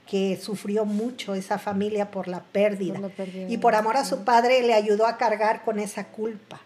que 0.07 0.39
sufrió 0.39 0.85
mucho 0.85 1.35
esa 1.35 1.59
familia 1.59 2.11
por 2.11 2.29
la 2.29 2.43
pérdida. 2.43 2.95
Por 3.01 3.09
la 3.09 3.17
pérdida. 3.17 3.47
Y 3.49 3.57
por 3.57 3.75
amor 3.75 3.97
a 3.97 4.05
su 4.05 4.25
padre 4.25 4.63
le 4.63 4.75
ayudó 4.75 5.07
a 5.07 5.17
cargar 5.17 5.65
con 5.65 5.79
esa 5.79 6.09
culpa. 6.09 6.61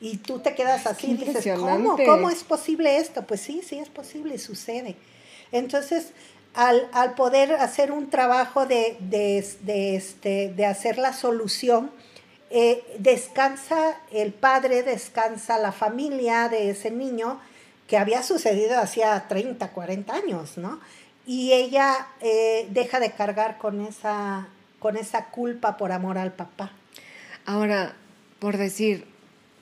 Y 0.00 0.16
tú 0.16 0.38
te 0.38 0.54
quedas 0.54 0.86
así 0.86 1.10
y 1.10 1.14
dices, 1.14 1.46
¿cómo? 1.58 1.98
¿Cómo 2.06 2.30
es 2.30 2.42
posible 2.42 2.96
esto? 2.96 3.22
Pues 3.26 3.42
sí, 3.42 3.60
sí 3.62 3.78
es 3.78 3.90
posible, 3.90 4.38
sucede. 4.38 4.96
Entonces, 5.52 6.12
al, 6.54 6.88
al 6.92 7.14
poder 7.14 7.52
hacer 7.52 7.92
un 7.92 8.08
trabajo 8.08 8.64
de, 8.64 8.96
de, 9.00 9.46
de, 9.60 9.96
este, 9.96 10.54
de 10.56 10.64
hacer 10.64 10.96
la 10.96 11.12
solución, 11.12 11.90
eh, 12.52 12.84
descansa 12.98 13.96
el 14.12 14.32
padre, 14.32 14.82
descansa 14.82 15.58
la 15.58 15.72
familia 15.72 16.50
de 16.50 16.70
ese 16.70 16.90
niño 16.90 17.40
que 17.88 17.96
había 17.96 18.22
sucedido 18.22 18.78
hacía 18.78 19.24
30, 19.26 19.68
40 19.68 20.14
años, 20.14 20.58
¿no? 20.58 20.78
Y 21.26 21.52
ella 21.52 22.08
eh, 22.20 22.66
deja 22.70 23.00
de 23.00 23.12
cargar 23.12 23.56
con 23.56 23.80
esa, 23.80 24.48
con 24.78 24.98
esa 24.98 25.26
culpa 25.26 25.78
por 25.78 25.92
amor 25.92 26.18
al 26.18 26.32
papá. 26.32 26.72
Ahora, 27.46 27.94
por 28.38 28.58
decir, 28.58 29.06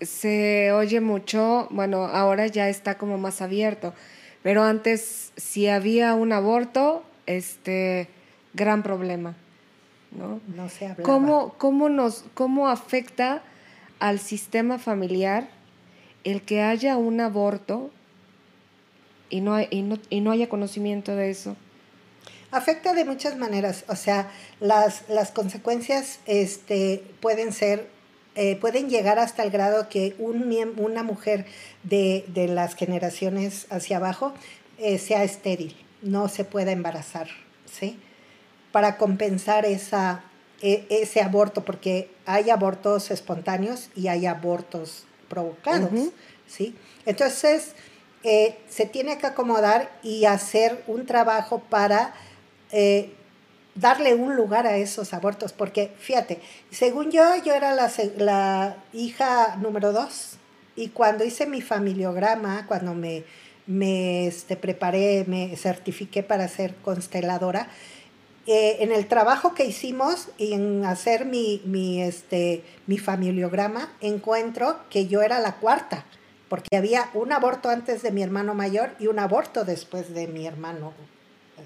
se 0.00 0.72
oye 0.72 1.00
mucho, 1.00 1.68
bueno, 1.70 2.06
ahora 2.06 2.48
ya 2.48 2.68
está 2.68 2.98
como 2.98 3.18
más 3.18 3.40
abierto, 3.40 3.94
pero 4.42 4.64
antes 4.64 5.32
si 5.36 5.68
había 5.68 6.14
un 6.14 6.32
aborto, 6.32 7.04
este, 7.26 8.08
gran 8.54 8.82
problema, 8.82 9.36
¿no? 10.12 10.40
No 10.54 10.68
se 10.68 10.86
hablaba. 10.86 11.02
¿Cómo, 11.02 11.54
cómo, 11.58 11.88
nos, 11.88 12.24
¿Cómo 12.34 12.68
afecta 12.68 13.42
al 13.98 14.18
sistema 14.18 14.78
familiar 14.78 15.48
el 16.24 16.42
que 16.42 16.62
haya 16.62 16.96
un 16.96 17.20
aborto 17.20 17.90
y 19.28 19.40
no, 19.40 19.60
y 19.60 19.82
no, 19.82 19.98
y 20.08 20.20
no 20.20 20.32
haya 20.32 20.48
conocimiento 20.48 21.14
de 21.16 21.30
eso? 21.30 21.56
Afecta 22.50 22.94
de 22.94 23.04
muchas 23.04 23.36
maneras, 23.36 23.84
o 23.88 23.94
sea, 23.94 24.30
las, 24.58 25.08
las 25.08 25.30
consecuencias 25.30 26.18
este, 26.26 27.04
pueden 27.20 27.52
ser 27.52 27.88
eh, 28.36 28.54
pueden 28.56 28.88
llegar 28.88 29.18
hasta 29.18 29.42
el 29.42 29.50
grado 29.50 29.88
que 29.88 30.14
un, 30.18 30.54
una 30.76 31.02
mujer 31.02 31.46
de, 31.82 32.24
de, 32.28 32.46
las 32.46 32.76
generaciones 32.76 33.66
hacia 33.70 33.96
abajo 33.96 34.32
eh, 34.78 34.98
sea 34.98 35.24
estéril, 35.24 35.74
no 36.00 36.28
se 36.28 36.44
pueda 36.44 36.70
embarazar, 36.70 37.28
¿sí? 37.66 37.98
Para 38.72 38.96
compensar 38.96 39.64
esa, 39.64 40.22
e, 40.62 40.86
ese 40.90 41.20
aborto, 41.20 41.64
porque 41.64 42.10
hay 42.26 42.50
abortos 42.50 43.10
espontáneos 43.10 43.90
y 43.96 44.08
hay 44.08 44.26
abortos 44.26 45.04
provocados, 45.28 45.92
uh 45.92 45.96
-huh. 45.96 46.12
¿sí? 46.46 46.74
Entonces, 47.06 47.74
eh, 48.22 48.58
se 48.68 48.86
tiene 48.86 49.16
que 49.18 49.26
acomodar 49.26 49.90
y 50.02 50.26
hacer 50.26 50.82
un 50.86 51.06
trabajo 51.06 51.60
para 51.60 52.12
eh, 52.70 53.14
darle 53.74 54.14
un 54.14 54.36
lugar 54.36 54.66
a 54.66 54.76
esos 54.76 55.14
abortos, 55.14 55.52
porque 55.52 55.90
fíjate, 55.98 56.40
según 56.70 57.10
yo, 57.10 57.24
yo 57.44 57.54
era 57.54 57.74
la, 57.74 57.90
la 58.18 58.76
hija 58.92 59.56
número 59.56 59.92
dos, 59.92 60.36
y 60.76 60.88
cuando 60.88 61.24
hice 61.24 61.46
mi 61.46 61.60
familiograma, 61.60 62.66
cuando 62.66 62.94
me, 62.94 63.24
me 63.66 64.26
este, 64.26 64.56
preparé, 64.56 65.24
me 65.26 65.56
certifiqué 65.56 66.22
para 66.22 66.48
ser 66.48 66.74
consteladora, 66.76 67.68
eh, 68.52 68.82
en 68.82 68.90
el 68.90 69.06
trabajo 69.06 69.54
que 69.54 69.64
hicimos 69.64 70.26
y 70.36 70.54
en 70.54 70.84
hacer 70.84 71.24
mi, 71.24 71.62
mi, 71.64 72.02
este, 72.02 72.64
mi 72.88 72.98
familiograma, 72.98 73.92
encuentro 74.00 74.80
que 74.90 75.06
yo 75.06 75.22
era 75.22 75.38
la 75.38 75.58
cuarta, 75.58 76.04
porque 76.48 76.76
había 76.76 77.10
un 77.14 77.30
aborto 77.30 77.68
antes 77.68 78.02
de 78.02 78.10
mi 78.10 78.24
hermano 78.24 78.54
mayor 78.54 78.96
y 78.98 79.06
un 79.06 79.20
aborto 79.20 79.64
después 79.64 80.12
de 80.14 80.26
mi 80.26 80.48
hermano 80.48 80.92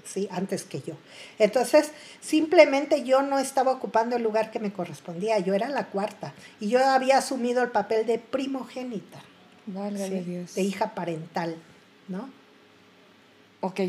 ¿sí? 0.03 0.27
antes 0.29 0.63
que 0.63 0.81
yo. 0.81 0.93
Entonces, 1.39 1.91
simplemente 2.21 3.03
yo 3.03 3.23
no 3.23 3.39
estaba 3.39 3.71
ocupando 3.71 4.15
el 4.15 4.21
lugar 4.21 4.51
que 4.51 4.59
me 4.59 4.71
correspondía, 4.71 5.39
yo 5.39 5.55
era 5.55 5.69
la 5.69 5.87
cuarta 5.87 6.35
y 6.59 6.69
yo 6.69 6.85
había 6.85 7.17
asumido 7.17 7.63
el 7.63 7.71
papel 7.71 8.05
de 8.05 8.19
primogénita. 8.19 9.23
Dios. 9.65 10.53
de 10.53 10.61
hija 10.61 10.93
parental, 10.93 11.55
¿no? 12.07 12.29
Ok. 13.61 13.79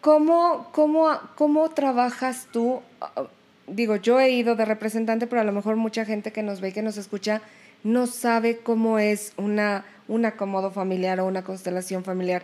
¿Cómo, 0.00 0.68
cómo, 0.72 1.18
cómo 1.36 1.68
trabajas 1.70 2.48
tú? 2.52 2.80
Digo, 3.66 3.96
yo 3.96 4.18
he 4.18 4.30
ido 4.30 4.56
de 4.56 4.64
representante, 4.64 5.26
pero 5.26 5.42
a 5.42 5.44
lo 5.44 5.52
mejor 5.52 5.76
mucha 5.76 6.04
gente 6.04 6.32
que 6.32 6.42
nos 6.42 6.60
ve 6.60 6.68
y 6.68 6.72
que 6.72 6.82
nos 6.82 6.96
escucha 6.96 7.42
no 7.82 8.06
sabe 8.06 8.58
cómo 8.58 8.98
es 8.98 9.32
una, 9.36 9.84
un 10.08 10.26
acomodo 10.26 10.70
familiar 10.70 11.18
o 11.20 11.26
una 11.26 11.44
constelación 11.44 12.04
familiar 12.04 12.42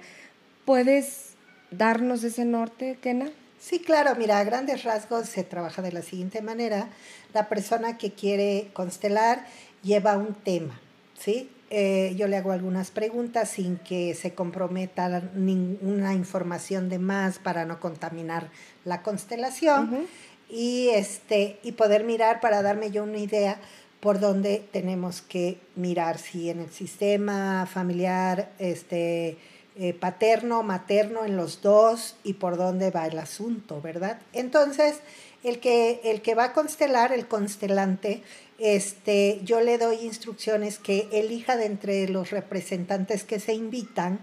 ¿Puedes 0.66 1.35
darnos 1.71 2.25
ese 2.25 2.45
norte, 2.45 2.99
Kena? 3.01 3.31
Sí, 3.61 3.79
claro, 3.79 4.16
mira, 4.16 4.40
a 4.40 4.45
grandes 4.45 4.83
rasgos 4.83 5.29
se 5.29 5.45
trabaja 5.45 5.81
de 5.81 5.92
la 5.92 6.03
siguiente 6.03 6.42
manera. 6.42 6.88
La 7.33 7.49
persona 7.49 7.97
que 7.99 8.11
quiere 8.11 8.71
constelar 8.73 9.47
lleva 9.85 10.16
un 10.16 10.35
tema, 10.35 10.81
¿sí? 11.16 11.49
Eh, 11.69 12.15
yo 12.17 12.29
le 12.29 12.37
hago 12.37 12.53
algunas 12.53 12.93
preguntas 12.93 13.51
sin 13.51 13.79
que 13.79 14.15
se 14.15 14.35
comprometa 14.35 15.31
ninguna 15.35 16.15
información 16.15 16.89
de 16.89 17.01
más 17.01 17.39
para 17.41 17.65
no 17.65 17.81
contaminar 17.81 18.51
la 18.85 19.03
constelación. 19.03 20.07
Y, 20.49 20.91
este, 20.91 21.59
y 21.65 21.73
poder 21.73 22.05
mirar 22.05 22.41
para 22.41 22.63
darme 22.63 22.93
yo 22.93 23.03
una 23.03 23.19
idea 23.19 23.59
por 23.99 24.21
dónde 24.21 24.63
tenemos 24.71 25.23
que 25.23 25.59
mirar, 25.75 26.19
si 26.19 26.51
en 26.51 26.61
el 26.61 26.71
sistema 26.71 27.67
familiar 27.67 28.53
este, 28.61 29.39
eh, 29.79 29.93
paterno, 29.93 30.62
materno, 30.62 31.25
en 31.25 31.37
los 31.37 31.61
dos 31.61 32.17
y 32.25 32.35
por 32.35 32.57
dónde 32.57 32.91
va 32.91 33.07
el 33.07 33.19
asunto, 33.19 33.83
¿verdad? 33.83 34.19
Entonces, 34.33 35.01
el 35.45 35.61
que, 35.61 36.01
el 36.05 36.23
que 36.23 36.35
va 36.35 36.45
a 36.45 36.53
constelar, 36.53 37.12
el 37.12 37.29
constelante, 37.29 38.23
este, 38.59 39.41
yo 39.45 39.61
le 39.61 39.77
doy 39.77 39.97
instrucciones 39.97 40.79
que 40.79 41.09
elija 41.12 41.57
de 41.57 41.67
entre 41.67 42.09
los 42.09 42.31
representantes 42.31 43.25
que 43.25 43.39
se 43.39 43.53
invitan 43.53 44.21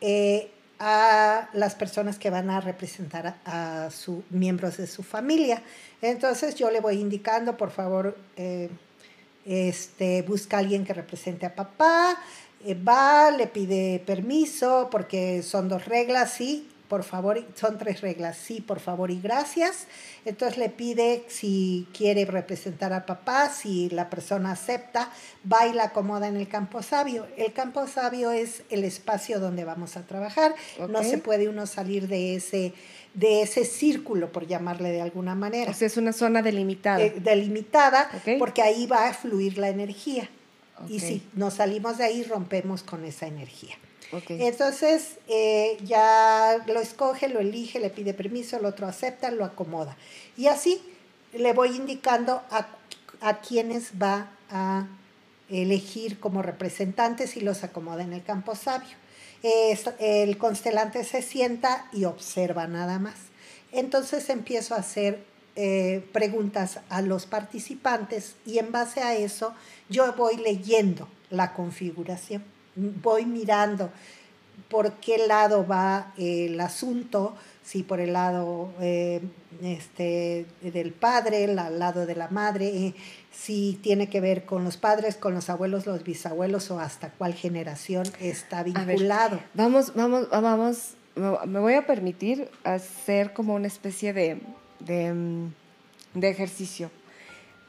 eh, 0.00 0.50
a 0.78 1.48
las 1.52 1.74
personas 1.74 2.18
que 2.18 2.30
van 2.30 2.50
a 2.50 2.60
representar 2.60 3.36
a, 3.44 3.88
sus 3.90 4.22
miembros 4.30 4.76
de 4.76 4.86
su 4.86 5.02
familia. 5.02 5.62
Entonces 6.00 6.54
yo 6.54 6.70
le 6.70 6.80
voy 6.80 7.00
indicando, 7.00 7.56
por 7.56 7.70
favor, 7.70 8.16
eh, 8.36 8.68
este, 9.44 10.22
busca 10.22 10.56
a 10.56 10.60
alguien 10.60 10.84
que 10.84 10.94
represente 10.94 11.46
a 11.46 11.54
papá, 11.54 12.18
va, 12.86 13.30
le 13.30 13.46
pide 13.46 14.02
permiso, 14.04 14.88
porque 14.90 15.42
son 15.42 15.68
dos 15.68 15.86
reglas, 15.86 16.32
sí, 16.32 16.68
por 16.92 17.04
favor, 17.04 17.42
son 17.54 17.78
tres 17.78 18.02
reglas, 18.02 18.36
sí, 18.36 18.60
por 18.60 18.78
favor 18.78 19.10
y 19.10 19.18
gracias. 19.18 19.86
Entonces 20.26 20.58
le 20.58 20.68
pide 20.68 21.24
si 21.26 21.88
quiere 21.96 22.26
representar 22.26 22.92
a 22.92 23.06
papá, 23.06 23.48
si 23.48 23.88
la 23.88 24.10
persona 24.10 24.52
acepta, 24.52 25.10
va 25.50 25.66
y 25.66 25.72
la 25.72 25.84
acomoda 25.84 26.28
en 26.28 26.36
el 26.36 26.48
campo 26.48 26.82
sabio. 26.82 27.26
El 27.38 27.54
campo 27.54 27.86
sabio 27.86 28.30
es 28.30 28.62
el 28.68 28.84
espacio 28.84 29.40
donde 29.40 29.64
vamos 29.64 29.96
a 29.96 30.02
trabajar. 30.02 30.54
No 30.90 31.02
se 31.02 31.16
puede 31.16 31.48
uno 31.48 31.66
salir 31.66 32.08
de 32.08 32.34
ese 32.34 32.74
de 33.14 33.42
ese 33.42 33.64
círculo, 33.64 34.30
por 34.30 34.46
llamarle 34.46 34.90
de 34.90 35.00
alguna 35.00 35.34
manera. 35.34 35.70
O 35.70 35.74
sea, 35.74 35.86
es 35.86 35.96
una 35.96 36.12
zona 36.12 36.42
delimitada. 36.42 37.02
Eh, 37.02 37.14
delimitada, 37.22 38.10
porque 38.38 38.60
ahí 38.60 38.86
va 38.86 39.08
a 39.08 39.14
fluir 39.14 39.56
la 39.56 39.70
energía. 39.70 40.28
Y 40.88 41.00
si 41.00 41.22
nos 41.34 41.54
salimos 41.54 41.98
de 41.98 42.04
ahí, 42.04 42.22
rompemos 42.22 42.82
con 42.82 43.04
esa 43.04 43.26
energía. 43.26 43.76
Entonces 44.28 45.18
eh, 45.28 45.78
ya 45.84 46.62
lo 46.66 46.80
escoge, 46.80 47.28
lo 47.28 47.40
elige, 47.40 47.80
le 47.80 47.88
pide 47.88 48.12
permiso, 48.12 48.58
el 48.58 48.66
otro 48.66 48.86
acepta, 48.86 49.30
lo 49.30 49.44
acomoda. 49.44 49.96
Y 50.36 50.48
así 50.48 50.82
le 51.32 51.52
voy 51.54 51.76
indicando 51.76 52.42
a, 52.50 52.68
a 53.20 53.40
quienes 53.40 53.92
va 54.00 54.30
a 54.50 54.86
elegir 55.48 56.20
como 56.20 56.42
representantes 56.42 57.36
y 57.36 57.40
los 57.40 57.64
acomoda 57.64 58.02
en 58.02 58.12
el 58.12 58.22
campo 58.22 58.54
sabio. 58.54 58.96
el 59.98 60.36
constelante 60.38 61.04
se 61.04 61.22
sienta 61.22 61.88
y 61.92 62.04
observa 62.04 62.66
nada 62.66 62.98
más. 62.98 63.16
Entonces 63.72 64.28
empiezo 64.28 64.74
a 64.74 64.78
hacer 64.78 65.24
eh, 65.56 66.06
preguntas 66.12 66.80
a 66.88 67.02
los 67.02 67.26
participantes 67.26 68.36
y 68.46 68.58
en 68.58 68.72
base 68.72 69.00
a 69.00 69.14
eso 69.14 69.54
yo 69.88 70.12
voy 70.14 70.36
leyendo 70.36 71.08
la 71.30 71.52
configuración 71.54 72.42
voy 72.74 73.26
mirando 73.26 73.90
por 74.68 74.92
qué 74.94 75.26
lado 75.26 75.66
va 75.66 76.12
el 76.16 76.58
asunto, 76.60 77.34
si 77.62 77.82
por 77.82 78.00
el 78.00 78.14
lado 78.14 78.72
eh, 78.80 79.20
este, 79.62 80.46
del 80.62 80.92
padre, 80.92 81.44
el 81.44 81.56
lado 81.56 82.06
de 82.06 82.14
la 82.14 82.28
madre, 82.28 82.68
eh, 82.68 82.94
si 83.30 83.78
tiene 83.82 84.08
que 84.08 84.20
ver 84.20 84.46
con 84.46 84.64
los 84.64 84.76
padres, 84.76 85.16
con 85.16 85.34
los 85.34 85.50
abuelos, 85.50 85.86
los 85.86 86.02
bisabuelos 86.04 86.70
o 86.70 86.80
hasta 86.80 87.10
cuál 87.10 87.34
generación 87.34 88.06
está 88.20 88.62
vinculado. 88.62 89.40
vamos, 89.54 89.94
vamos, 89.94 90.28
vamos, 90.30 90.94
me 91.16 91.60
voy 91.60 91.74
a 91.74 91.86
permitir 91.86 92.48
hacer 92.64 93.34
como 93.34 93.54
una 93.54 93.66
especie 93.66 94.14
de, 94.14 94.40
de, 94.84 95.50
de 96.14 96.28
ejercicio. 96.28 96.90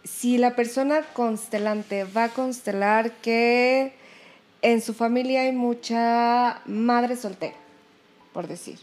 Si 0.03 0.37
la 0.37 0.55
persona 0.55 1.01
constelante 1.13 2.03
va 2.03 2.25
a 2.25 2.29
constelar 2.29 3.11
que 3.21 3.93
en 4.63 4.81
su 4.81 4.93
familia 4.93 5.41
hay 5.41 5.51
mucha 5.51 6.61
madre 6.65 7.15
soltera, 7.15 7.55
por 8.33 8.47
decir. 8.47 8.79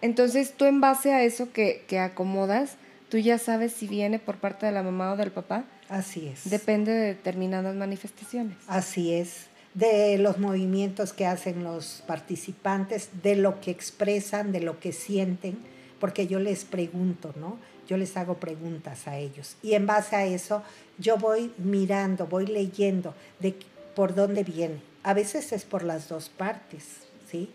Entonces 0.00 0.52
tú 0.54 0.66
en 0.66 0.80
base 0.80 1.12
a 1.12 1.22
eso 1.24 1.50
que, 1.52 1.82
acomodas, 1.98 2.76
tú 3.08 3.16
ya 3.16 3.38
sabes 3.38 3.72
si 3.72 3.88
viene 3.88 4.18
por 4.18 4.36
parte 4.36 4.66
de 4.66 4.72
la 4.72 4.82
mamá 4.82 5.12
o 5.12 5.16
del 5.16 5.32
papá. 5.32 5.64
Así 5.88 6.28
es. 6.28 6.48
Depende 6.50 6.92
de 6.92 7.06
determinadas 7.08 7.74
manifestaciones. 7.74 8.56
Así 8.68 9.14
es. 9.14 9.46
De 9.72 10.18
los 10.18 10.38
movimientos 10.38 11.14
que 11.14 11.26
hacen 11.26 11.64
los 11.64 12.04
participantes, 12.06 13.08
de 13.22 13.34
lo 13.36 13.60
que 13.60 13.70
expresan, 13.70 14.52
de 14.52 14.60
lo 14.60 14.78
que 14.78 14.92
sienten, 14.92 15.56
porque 16.04 16.26
yo 16.26 16.38
les 16.38 16.66
pregunto, 16.66 17.32
¿no? 17.40 17.56
Yo 17.88 17.96
les 17.96 18.14
hago 18.18 18.34
preguntas 18.34 19.08
a 19.08 19.16
ellos. 19.16 19.56
Y 19.62 19.72
en 19.72 19.86
base 19.86 20.14
a 20.14 20.26
eso, 20.26 20.62
yo 20.98 21.16
voy 21.16 21.50
mirando, 21.56 22.26
voy 22.26 22.44
leyendo 22.46 23.14
de 23.40 23.56
por 23.94 24.14
dónde 24.14 24.44
viene 24.44 24.94
a 25.04 25.12
veces 25.12 25.52
es 25.52 25.64
por 25.64 25.84
las 25.84 26.08
dos 26.08 26.30
partes, 26.30 26.84
¿sí? 27.30 27.50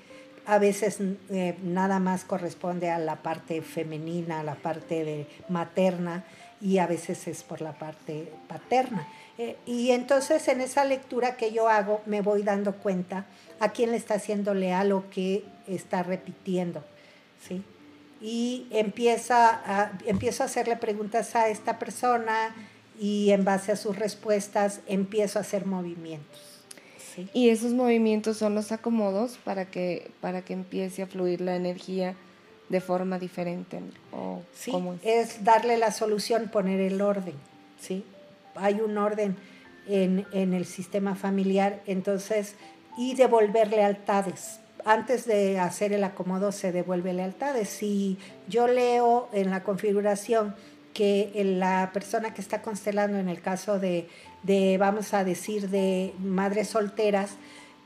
A 0.46 0.60
veces 0.60 1.00
eh, 1.30 1.58
nada 1.64 2.00
más 2.00 2.24
corresponde 2.24 2.90
a 2.90 3.00
la 3.00 3.18
parte 3.18 3.62
femenina, 3.62 4.40
a 4.40 4.44
la 4.44 4.56
parte 4.56 5.04
de 5.04 5.28
materna, 5.50 6.24
y 6.62 6.78
a 6.78 6.88
veces 6.88 7.28
es 7.28 7.44
por 7.44 7.62
la 7.62 7.74
parte 7.74 8.32
paterna. 8.48 9.08
Eh, 9.38 9.58
y 9.66 9.92
entonces 9.92 10.48
en 10.48 10.62
esa 10.62 10.86
lectura 10.86 11.38
que 11.38 11.52
yo 11.52 11.70
hago 11.70 12.02
me 12.06 12.22
voy 12.22 12.44
dando 12.44 12.76
cuenta 12.76 13.26
a 13.60 13.70
quién 13.70 13.92
le 13.92 13.98
está 13.98 14.16
haciendo 14.16 14.54
leal 14.54 14.92
o 14.92 15.06
qué 15.10 15.44
está 15.68 16.04
repitiendo, 16.04 16.84
¿sí? 17.48 17.64
Y 18.22 18.68
empieza 18.72 19.50
a, 19.50 19.92
empiezo 20.06 20.44
a 20.44 20.48
hacerle 20.48 20.76
preguntas 20.76 21.36
a 21.36 21.50
esta 21.50 21.80
persona 21.80 22.54
y 23.00 23.32
en 23.32 23.46
base 23.46 23.72
a 23.72 23.76
sus 23.76 23.98
respuestas 23.98 24.82
empiezo 24.88 25.40
a 25.40 25.42
hacer 25.42 25.66
movimientos. 25.66 26.60
Y 27.34 27.50
esos 27.50 27.74
movimientos 27.74 28.38
son 28.38 28.56
los 28.56 28.72
acomodos 28.72 29.38
para 29.44 29.66
que, 29.66 30.12
para 30.22 30.44
que 30.44 30.54
empiece 30.54 31.02
a 31.02 31.08
fluir 31.08 31.42
la 31.42 31.56
energía 31.56 32.16
de 32.70 32.82
forma 32.82 33.20
diferente. 33.20 33.82
¿O 34.12 34.42
sí, 34.54 34.72
es? 35.04 35.44
darle 35.44 35.78
la 35.78 35.92
solución, 35.92 36.50
poner 36.50 36.80
el 36.80 37.02
orden. 37.02 37.36
¿sí? 37.80 38.06
Hay 38.56 38.76
un 38.76 38.98
orden 38.98 39.36
en, 39.88 40.26
en 40.32 40.54
el 40.54 40.66
sistema 40.66 41.16
familiar, 41.16 41.82
entonces, 41.88 42.56
y 42.98 43.16
devolver 43.16 43.70
lealtades. 43.70 44.60
Antes 44.86 45.26
de 45.26 45.60
hacer 45.60 45.94
el 45.94 46.04
acomodo 46.04 46.52
se 46.52 46.72
devuelve 46.72 47.14
lealtades. 47.14 47.70
Si 47.70 48.18
yo 48.48 48.68
leo 48.68 49.30
en 49.34 49.50
la 49.50 49.64
configuración 49.64 50.56
que 50.94 51.32
la 51.60 51.92
persona 51.94 52.34
que 52.34 52.42
está 52.42 52.62
constelando, 52.62 53.18
en 53.18 53.30
el 53.30 53.42
caso 53.42 53.80
de 53.80 54.08
de, 54.44 54.78
vamos 54.78 55.14
a 55.14 55.24
decir, 55.24 55.70
de 55.70 56.14
madres 56.20 56.70
solteras, 56.70 57.32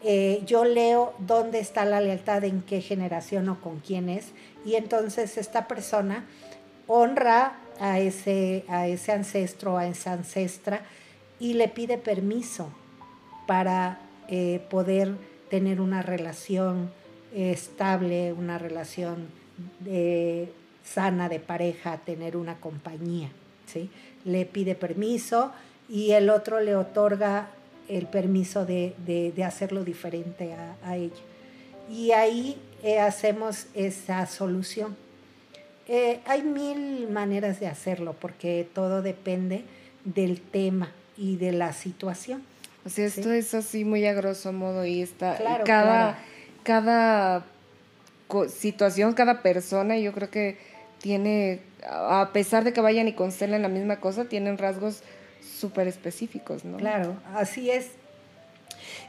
eh, 0.03 0.43
yo 0.45 0.65
leo 0.65 1.13
dónde 1.19 1.59
está 1.59 1.85
la 1.85 2.01
lealtad, 2.01 2.43
en 2.43 2.61
qué 2.61 2.81
generación 2.81 3.49
o 3.49 3.61
con 3.61 3.79
quién 3.79 4.09
es, 4.09 4.31
y 4.65 4.75
entonces 4.75 5.37
esta 5.37 5.67
persona 5.67 6.25
honra 6.87 7.57
a 7.79 7.99
ese, 7.99 8.65
a 8.67 8.87
ese 8.87 9.13
ancestro, 9.13 9.77
a 9.77 9.87
esa 9.87 10.13
ancestra, 10.13 10.81
y 11.39 11.53
le 11.53 11.67
pide 11.67 11.97
permiso 11.97 12.69
para 13.47 13.99
eh, 14.27 14.61
poder 14.69 15.15
tener 15.53 15.81
una 15.81 16.01
relación 16.01 16.89
estable, 17.31 18.33
una 18.33 18.57
relación 18.57 19.27
sana 20.83 21.29
de 21.29 21.39
pareja, 21.39 21.97
tener 21.97 22.35
una 22.35 22.55
compañía. 22.55 23.29
¿sí? 23.67 23.91
Le 24.25 24.47
pide 24.47 24.73
permiso 24.73 25.51
y 25.87 26.13
el 26.13 26.31
otro 26.31 26.59
le 26.59 26.75
otorga 26.75 27.49
el 27.87 28.07
permiso 28.07 28.65
de, 28.65 29.31
hacerlo 29.45 29.83
diferente 29.83 30.55
a, 30.83 30.97
ella. 30.97 31.21
Y 31.87 32.13
ahí 32.13 32.57
eh, 32.81 32.99
hacemos 32.99 33.67
esa 33.75 34.25
solución. 34.25 34.95
Eh, 35.87 36.19
hay 36.25 36.41
mil 36.41 37.07
maneras 37.11 37.59
de 37.59 37.67
hacerlo 37.67 38.15
porque 38.19 38.67
todo 38.73 39.03
depende 39.03 39.65
del 40.03 40.41
tema 40.41 40.93
y 41.15 41.35
de 41.35 41.51
la 41.51 41.73
situación. 41.73 42.41
O 42.85 42.89
sea, 42.89 43.05
esto 43.05 43.31
es 43.31 43.53
así 43.53 43.85
muy 43.85 44.05
a 44.05 44.13
grosso 44.13 44.51
modo 44.51 44.85
y 44.85 45.01
está 45.01 45.37
cada, 45.65 46.19
cada 46.63 47.45
situación, 48.49 49.13
cada 49.13 49.41
persona, 49.41 49.97
yo 49.97 50.11
creo 50.11 50.29
que 50.29 50.57
tiene, 50.99 51.61
a 51.89 52.31
pesar 52.33 52.63
de 52.63 52.73
que 52.73 52.81
vayan 52.81 53.07
y 53.07 53.13
constelen 53.13 53.61
la 53.61 53.69
misma 53.69 53.99
cosa, 53.99 54.25
tienen 54.25 54.57
rasgos 54.57 55.01
súper 55.41 55.87
específicos, 55.87 56.65
¿no? 56.65 56.77
Claro, 56.77 57.15
así 57.33 57.69
es. 57.69 57.87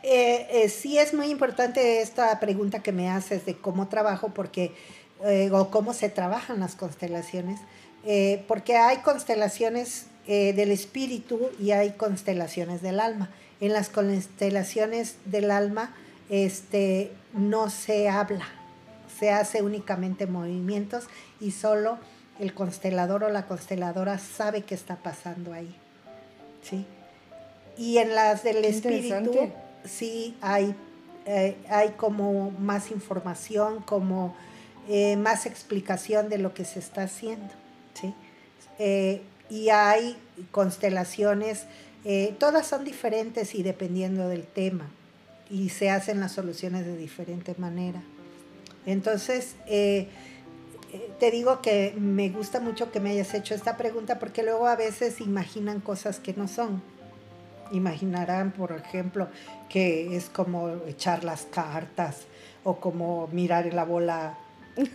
Eh, 0.02 0.46
eh, 0.50 0.68
sí 0.68 0.98
es 0.98 1.14
muy 1.14 1.28
importante 1.28 2.00
esta 2.00 2.38
pregunta 2.38 2.82
que 2.82 2.92
me 2.92 3.08
haces 3.08 3.46
de 3.46 3.56
cómo 3.56 3.88
trabajo, 3.88 4.30
porque, 4.34 4.72
eh, 5.24 5.50
o 5.52 5.70
cómo 5.70 5.94
se 5.94 6.08
trabajan 6.08 6.60
las 6.60 6.74
constelaciones, 6.74 7.60
porque 8.46 8.76
hay 8.76 8.98
constelaciones 8.98 10.06
del 10.26 10.70
espíritu 10.70 11.48
y 11.58 11.70
hay 11.70 11.92
constelaciones 11.92 12.82
del 12.82 13.00
alma. 13.00 13.30
En 13.60 13.72
las 13.72 13.88
constelaciones 13.88 15.16
del 15.24 15.50
alma 15.50 15.94
este, 16.28 17.12
no 17.32 17.70
se 17.70 18.08
habla, 18.08 18.46
se 19.18 19.30
hace 19.30 19.62
únicamente 19.62 20.26
movimientos 20.26 21.04
y 21.40 21.50
solo 21.50 21.98
el 22.38 22.54
constelador 22.54 23.24
o 23.24 23.28
la 23.30 23.46
consteladora 23.46 24.18
sabe 24.18 24.62
qué 24.62 24.74
está 24.74 24.96
pasando 24.96 25.52
ahí. 25.52 25.74
¿sí? 26.62 26.84
Y 27.76 27.98
en 27.98 28.14
las 28.14 28.42
del 28.42 28.64
espíritu 28.64 29.32
sí 29.84 30.36
hay, 30.40 30.74
eh, 31.26 31.56
hay 31.68 31.90
como 31.90 32.50
más 32.52 32.90
información, 32.90 33.82
como 33.82 34.34
eh, 34.88 35.16
más 35.16 35.46
explicación 35.46 36.28
de 36.28 36.38
lo 36.38 36.54
que 36.54 36.64
se 36.64 36.78
está 36.78 37.02
haciendo. 37.02 37.52
¿sí? 37.94 38.14
Eh, 38.78 39.22
y 39.50 39.68
hay 39.68 40.16
constelaciones, 40.50 41.64
todas 42.38 42.66
son 42.66 42.84
diferentes 42.84 43.54
y 43.54 43.62
dependiendo 43.62 44.28
del 44.28 44.44
tema, 44.44 44.86
y 45.50 45.70
se 45.70 45.90
hacen 45.90 46.20
las 46.20 46.32
soluciones 46.32 46.84
de 46.84 46.96
diferente 46.96 47.54
manera. 47.58 48.02
Entonces, 48.86 49.56
te 49.66 51.30
digo 51.30 51.62
que 51.62 51.94
me 51.96 52.28
gusta 52.28 52.60
mucho 52.60 52.92
que 52.92 53.00
me 53.00 53.10
hayas 53.10 53.32
hecho 53.34 53.54
esta 53.54 53.76
pregunta 53.76 54.18
porque 54.18 54.42
luego 54.42 54.66
a 54.66 54.76
veces 54.76 55.20
imaginan 55.20 55.80
cosas 55.80 56.20
que 56.20 56.34
no 56.34 56.48
son 56.48 56.82
imaginarán, 57.72 58.52
por 58.52 58.72
ejemplo, 58.72 59.28
que 59.68 60.16
es 60.16 60.28
como 60.28 60.68
echar 60.86 61.24
las 61.24 61.42
cartas 61.42 62.22
o 62.62 62.76
como 62.76 63.28
mirar 63.28 63.72
la 63.72 63.84
bola 63.84 64.38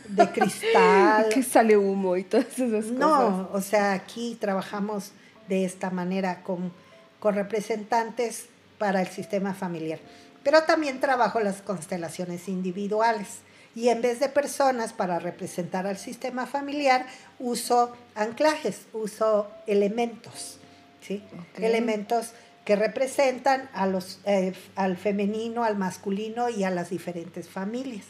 de 0.08 0.28
cristal. 0.32 1.30
que 1.30 1.44
sale 1.44 1.78
humo 1.78 2.18
y 2.18 2.24
todas 2.24 2.60
esas 2.60 2.86
cosas. 2.86 2.92
No, 2.92 3.50
o 3.54 3.62
sea, 3.62 3.94
aquí 3.94 4.38
trabajamos 4.40 5.12
de 5.48 5.66
esta 5.66 5.90
manera 5.90 6.44
con, 6.44 6.72
con 7.20 7.36
representantes 7.36 8.46
para 8.78 9.02
el 9.02 9.08
sistema 9.08 9.54
familiar. 9.54 10.00
Pero 10.44 10.64
también 10.64 11.00
trabajo 11.00 11.40
las 11.40 11.62
constelaciones 11.62 12.48
individuales. 12.48 13.40
Y 13.76 13.90
en 13.90 14.02
vez 14.02 14.20
de 14.20 14.30
personas 14.30 14.94
para 14.94 15.20
representar 15.20 15.86
al 15.86 15.98
sistema 15.98 16.46
familiar, 16.46 17.06
uso 17.38 17.96
anclajes, 18.16 18.88
uso 18.94 19.52
elementos. 19.68 20.58
¿sí? 21.02 21.24
Elementos 21.56 22.32
que 22.66 22.76
representan 22.76 23.70
a 23.74 23.86
los, 23.86 24.20
eh, 24.26 24.54
al 24.76 24.98
femenino, 24.98 25.64
al 25.64 25.78
masculino 25.78 26.50
y 26.50 26.64
a 26.64 26.72
las 26.72 26.90
diferentes 26.90 27.50
familias. 27.50 28.06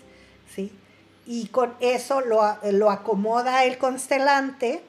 ¿sí? 0.54 0.72
Y 1.26 1.48
con 1.48 1.76
eso 1.80 2.22
lo, 2.22 2.58
lo 2.72 2.90
acomoda 2.90 3.64
el 3.66 3.78
constelante, 3.78 4.82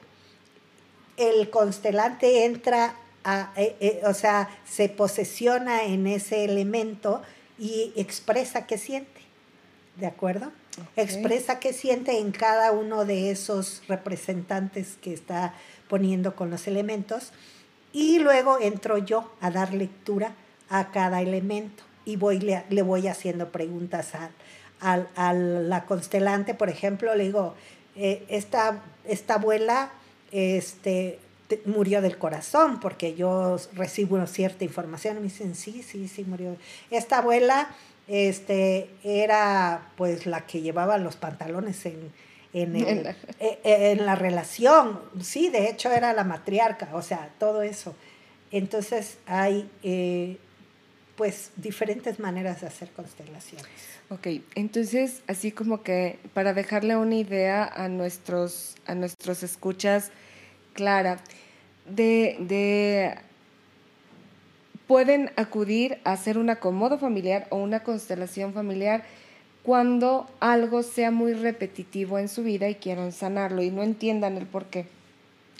el 1.17 1.49
constelante 1.49 2.45
entra, 2.45 2.95
a, 3.23 3.51
eh, 3.55 3.75
eh, 3.79 4.01
o 4.05 4.13
sea, 4.13 4.49
se 4.65 4.89
posesiona 4.89 5.83
en 5.83 6.07
ese 6.07 6.43
elemento 6.43 7.21
y 7.59 7.93
expresa 7.95 8.65
qué 8.65 8.77
siente. 8.77 9.21
¿De 9.97 10.07
acuerdo? 10.07 10.51
Expresa 10.95 11.59
qué 11.59 11.73
siente 11.73 12.17
en 12.17 12.31
cada 12.31 12.71
uno 12.71 13.05
de 13.05 13.29
esos 13.29 13.83
representantes 13.87 14.97
que 15.01 15.13
está 15.13 15.53
poniendo 15.89 16.35
con 16.35 16.49
los 16.49 16.65
elementos 16.67 17.33
y 17.91 18.19
luego 18.19 18.57
entro 18.59 18.97
yo 18.97 19.31
a 19.41 19.51
dar 19.51 19.73
lectura 19.73 20.33
a 20.69 20.91
cada 20.91 21.21
elemento 21.21 21.83
y 22.05 22.15
voy, 22.15 22.39
le, 22.39 22.63
le 22.69 22.81
voy 22.81 23.07
haciendo 23.07 23.51
preguntas 23.51 24.15
a, 24.15 24.31
a, 25.15 25.33
la 25.33 25.85
constelante, 25.85 26.53
por 26.53 26.69
ejemplo, 26.69 27.13
le 27.15 27.25
digo, 27.25 27.53
eh, 27.95 28.25
esta, 28.29 28.81
esta 29.05 29.35
abuela 29.35 29.91
este, 30.31 31.19
murió 31.65 32.01
del 32.01 32.17
corazón, 32.17 32.79
porque 32.79 33.15
yo 33.15 33.57
recibo 33.73 34.25
cierta 34.27 34.63
información, 34.63 35.17
y 35.17 35.19
me 35.19 35.25
dicen, 35.25 35.55
sí, 35.55 35.83
sí, 35.83 36.07
sí, 36.07 36.23
murió. 36.23 36.55
Esta 36.89 37.19
abuela 37.19 37.69
este, 38.07 38.89
era 39.03 39.91
pues 39.95 40.25
la 40.25 40.45
que 40.45 40.61
llevaba 40.61 40.97
los 40.97 41.15
pantalones 41.15 41.85
en, 41.85 42.11
en, 42.53 42.75
eh, 42.75 43.59
en, 43.63 44.05
la 44.05 44.15
relación. 44.15 44.99
Sí, 45.21 45.49
de 45.49 45.69
hecho 45.69 45.91
era 45.91 46.13
la 46.13 46.23
matriarca, 46.23 46.89
o 46.93 47.01
sea, 47.01 47.29
todo 47.39 47.61
eso. 47.61 47.95
Entonces 48.51 49.17
hay 49.25 49.69
eh, 49.83 50.37
pues 51.15 51.51
diferentes 51.55 52.19
maneras 52.19 52.61
de 52.61 52.67
hacer 52.67 52.89
constelaciones. 52.91 53.69
Ok, 54.09 54.27
entonces 54.55 55.21
así 55.27 55.53
como 55.53 55.83
que 55.83 56.19
para 56.33 56.53
dejarle 56.53 56.97
una 56.97 57.15
idea 57.15 57.63
a 57.63 57.87
nuestros, 57.87 58.75
a 58.85 58.93
nuestros 58.93 59.41
escuchas, 59.43 60.11
Clara, 60.73 61.19
de, 61.85 62.37
de 62.39 63.15
pueden 64.87 65.31
acudir 65.35 65.99
a 66.03 66.11
hacer 66.13 66.37
un 66.37 66.49
acomodo 66.49 66.97
familiar 66.97 67.47
o 67.49 67.57
una 67.57 67.83
constelación 67.83 68.53
familiar 68.53 69.03
cuando 69.63 70.29
algo 70.39 70.83
sea 70.83 71.11
muy 71.11 71.33
repetitivo 71.33 72.19
en 72.19 72.27
su 72.27 72.43
vida 72.43 72.67
y 72.67 72.75
quieran 72.75 73.11
sanarlo 73.11 73.61
y 73.61 73.69
no 73.69 73.83
entiendan 73.83 74.37
el 74.37 74.47
por 74.47 74.65
qué. 74.65 74.87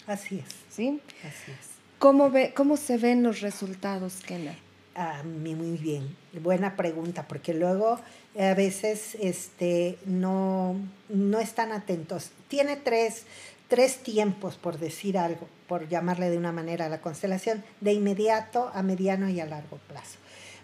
Así 0.06 0.38
es. 0.38 0.54
¿Sí? 0.70 1.00
Así 1.20 1.52
es. 1.52 1.68
¿Cómo, 1.98 2.30
ve, 2.30 2.52
cómo 2.54 2.76
se 2.76 2.98
ven 2.98 3.22
los 3.22 3.40
resultados, 3.40 4.20
Kena? 4.26 4.54
A 4.94 5.22
mí 5.22 5.54
muy 5.54 5.78
bien. 5.78 6.16
Buena 6.42 6.76
pregunta, 6.76 7.26
porque 7.28 7.54
luego 7.54 8.00
a 8.38 8.54
veces 8.54 9.16
este, 9.20 9.98
no, 10.04 10.76
no 11.08 11.38
están 11.38 11.72
atentos. 11.72 12.30
Tiene 12.48 12.76
tres, 12.76 13.24
tres 13.72 13.96
tiempos, 14.02 14.56
por 14.56 14.78
decir 14.78 15.16
algo, 15.16 15.48
por 15.66 15.88
llamarle 15.88 16.28
de 16.28 16.36
una 16.36 16.52
manera 16.52 16.84
a 16.84 16.88
la 16.90 17.00
constelación, 17.00 17.64
de 17.80 17.94
inmediato, 17.94 18.70
a 18.74 18.82
mediano 18.82 19.30
y 19.30 19.40
a 19.40 19.46
largo 19.46 19.78
plazo. 19.88 20.18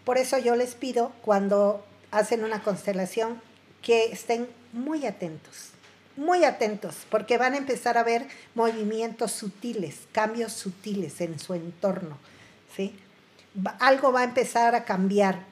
Por 0.05 0.19
eso 0.19 0.37
yo 0.37 0.55
les 0.57 0.75
pido, 0.75 1.11
cuando 1.23 1.83
hacen 2.11 2.45
una 2.45 2.63
constelación 2.63 3.41
que 3.81 4.13
estén 4.13 4.47
muy 4.75 5.07
atentos, 5.07 5.71
muy 6.19 6.45
atentos, 6.45 7.07
porque 7.09 7.39
van 7.39 7.55
a 7.55 7.57
empezar 7.57 7.97
a 7.97 8.03
ver 8.03 8.27
movimientos 8.55 9.33
sutiles, 9.33 10.01
cambios 10.13 10.53
sutiles 10.53 11.23
en 11.23 11.39
su 11.39 11.55
entorno, 11.55 12.19
¿sí? 12.77 12.95
Algo 13.79 14.13
va 14.13 14.21
a 14.21 14.25
empezar 14.25 14.75
a 14.75 14.85
cambiar 14.85 15.47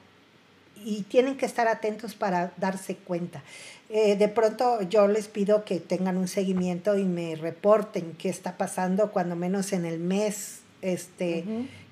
y 0.85 1.03
tienen 1.03 1.37
que 1.37 1.45
estar 1.45 1.67
atentos 1.67 2.15
para 2.15 2.53
darse 2.57 2.95
cuenta. 2.95 3.43
Eh, 3.89 4.17
de 4.17 4.27
pronto 4.27 4.81
yo 4.81 5.07
les 5.07 5.29
pido 5.29 5.63
que 5.63 5.79
tengan 5.79 6.17
un 6.17 6.27
seguimiento 6.27 6.97
y 6.97 7.05
me 7.05 7.35
reporten 7.35 8.13
qué 8.17 8.29
está 8.29 8.57
pasando, 8.57 9.11
cuando 9.11 9.35
menos 9.35 9.71
en 9.71 9.85
el 9.85 9.99
mes 9.99 10.59
este, 10.81 11.45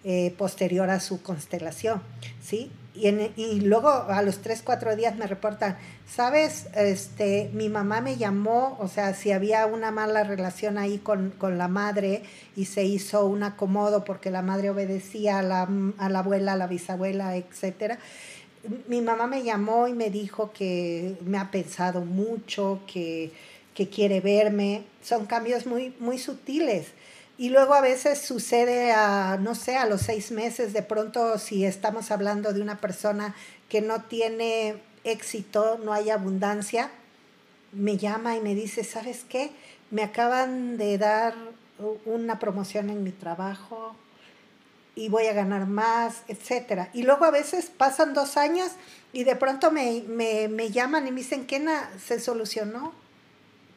eh, 0.04 0.34
posterior 0.38 0.90
a 0.90 1.00
su 1.00 1.22
constelación, 1.22 2.02
¿sí? 2.42 2.70
Y, 2.94 3.08
y, 3.36 3.60
luego 3.60 3.90
a 3.90 4.22
los 4.22 4.40
tres, 4.40 4.62
cuatro 4.64 4.96
días 4.96 5.18
me 5.18 5.28
reportan, 5.28 5.78
sabes, 6.08 6.68
este, 6.76 7.50
mi 7.54 7.68
mamá 7.68 8.00
me 8.00 8.16
llamó, 8.16 8.78
o 8.80 8.88
sea, 8.88 9.14
si 9.14 9.32
había 9.32 9.66
una 9.66 9.92
mala 9.92 10.24
relación 10.24 10.78
ahí 10.78 10.98
con, 10.98 11.32
con 11.32 11.58
la 11.58 11.68
madre 11.68 12.24
y 12.56 12.66
se 12.66 12.86
hizo 12.86 13.26
un 13.26 13.44
acomodo 13.44 14.06
porque 14.06 14.32
la 14.32 14.42
madre 14.42 14.70
obedecía 14.70 15.40
a 15.40 15.42
la, 15.42 15.68
a 15.98 16.10
la 16.10 16.20
abuela, 16.20 16.54
a 16.54 16.56
la 16.56 16.68
bisabuela, 16.68 17.36
etcétera. 17.36 18.00
Mi 18.88 19.02
mamá 19.02 19.28
me 19.28 19.44
llamó 19.44 19.88
y 19.88 19.94
me 19.94 20.10
dijo 20.10 20.52
que 20.52 21.18
me 21.26 21.38
ha 21.38 21.52
pensado 21.52 22.02
mucho, 22.02 22.82
que, 22.88 23.32
que 23.74 23.90
quiere 23.90 24.22
verme. 24.22 24.84
Son 25.02 25.26
cambios 25.26 25.66
muy, 25.66 25.94
muy 26.00 26.18
sutiles 26.18 26.88
y 27.38 27.50
luego 27.50 27.74
a 27.74 27.82
veces 27.82 28.22
sucede 28.22 28.94
a, 28.94 29.38
no 29.38 29.56
sé, 29.56 29.76
a 29.76 29.86
los 29.86 30.02
seis 30.02 30.32
meses, 30.32 30.72
de 30.72 30.82
pronto 30.82 31.38
si 31.38 31.66
estamos 31.66 32.12
hablando 32.12 32.54
de 32.54 32.62
una 32.62 32.80
persona 32.80 33.36
que 33.68 33.82
no 33.82 34.04
tiene 34.04 34.78
éxito, 35.04 35.78
no 35.84 35.92
hay 35.92 36.10
abundancia, 36.10 36.92
me 37.74 37.98
llama 37.98 38.38
y 38.38 38.42
me 38.42 38.56
dice, 38.56 38.86
¿sabes 38.86 39.26
qué? 39.28 39.52
Me 39.92 40.02
acaban 40.04 40.78
de 40.78 40.98
dar 40.98 41.36
una 42.06 42.40
promoción 42.40 42.90
en 42.90 43.04
mi 43.04 43.12
trabajo 43.12 43.96
y 44.96 45.10
voy 45.10 45.28
a 45.28 45.34
ganar 45.34 45.68
más, 45.68 46.24
etc. 46.28 46.88
Y 46.94 47.04
luego 47.04 47.26
a 47.26 47.32
veces 47.32 47.66
pasan 47.66 48.14
dos 48.14 48.38
años 48.38 48.72
y 49.14 49.24
de 49.24 49.36
pronto 49.36 49.72
me, 49.72 50.04
me, 50.08 50.48
me 50.48 50.72
llaman 50.72 51.08
y 51.08 51.12
me 51.12 51.18
dicen, 51.18 51.46
Kena, 51.46 51.90
se 52.04 52.20
solucionó, 52.20 52.94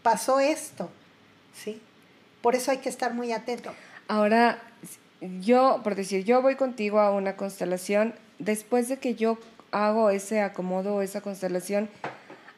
pasó 0.02 0.40
esto, 0.40 0.90
¿sí? 1.54 1.80
Por 2.40 2.54
eso 2.54 2.70
hay 2.70 2.78
que 2.78 2.88
estar 2.88 3.14
muy 3.14 3.32
atento. 3.32 3.72
Ahora, 4.06 4.62
yo, 5.40 5.80
por 5.82 5.96
decir, 5.96 6.24
yo 6.24 6.40
voy 6.40 6.54
contigo 6.54 7.00
a 7.00 7.10
una 7.10 7.36
constelación, 7.36 8.14
después 8.38 8.88
de 8.88 8.98
que 8.98 9.14
yo 9.14 9.38
hago 9.72 10.10
ese 10.10 10.40
acomodo, 10.40 11.02
esa 11.02 11.20
constelación, 11.20 11.90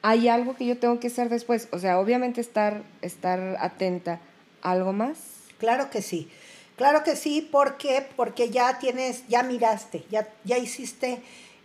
¿hay 0.03 0.29
algo 0.29 0.55
que 0.55 0.67
yo 0.67 0.79
tengo 0.79 1.01
que 1.01 1.09
hacer 1.09 1.29
después? 1.29 1.69
O 1.73 1.79
sea, 1.79 1.99
obviamente 1.99 2.41
estar, 2.41 2.83
estar 3.03 3.57
atenta. 3.61 4.21
¿Algo 4.63 4.93
más? 4.93 5.19
Claro 5.59 5.91
que 5.91 6.03
sí. 6.03 6.31
Claro 6.81 7.05
que 7.05 7.15
sí, 7.15 7.43
¿por 7.43 7.77
qué? 7.77 8.07
Porque 8.17 8.49
ya 8.49 8.79
tienes, 8.79 9.29
ya 9.29 9.43
miraste, 9.43 10.07
ya, 10.11 10.31
ya 10.45 10.57
hiciste 10.57 11.21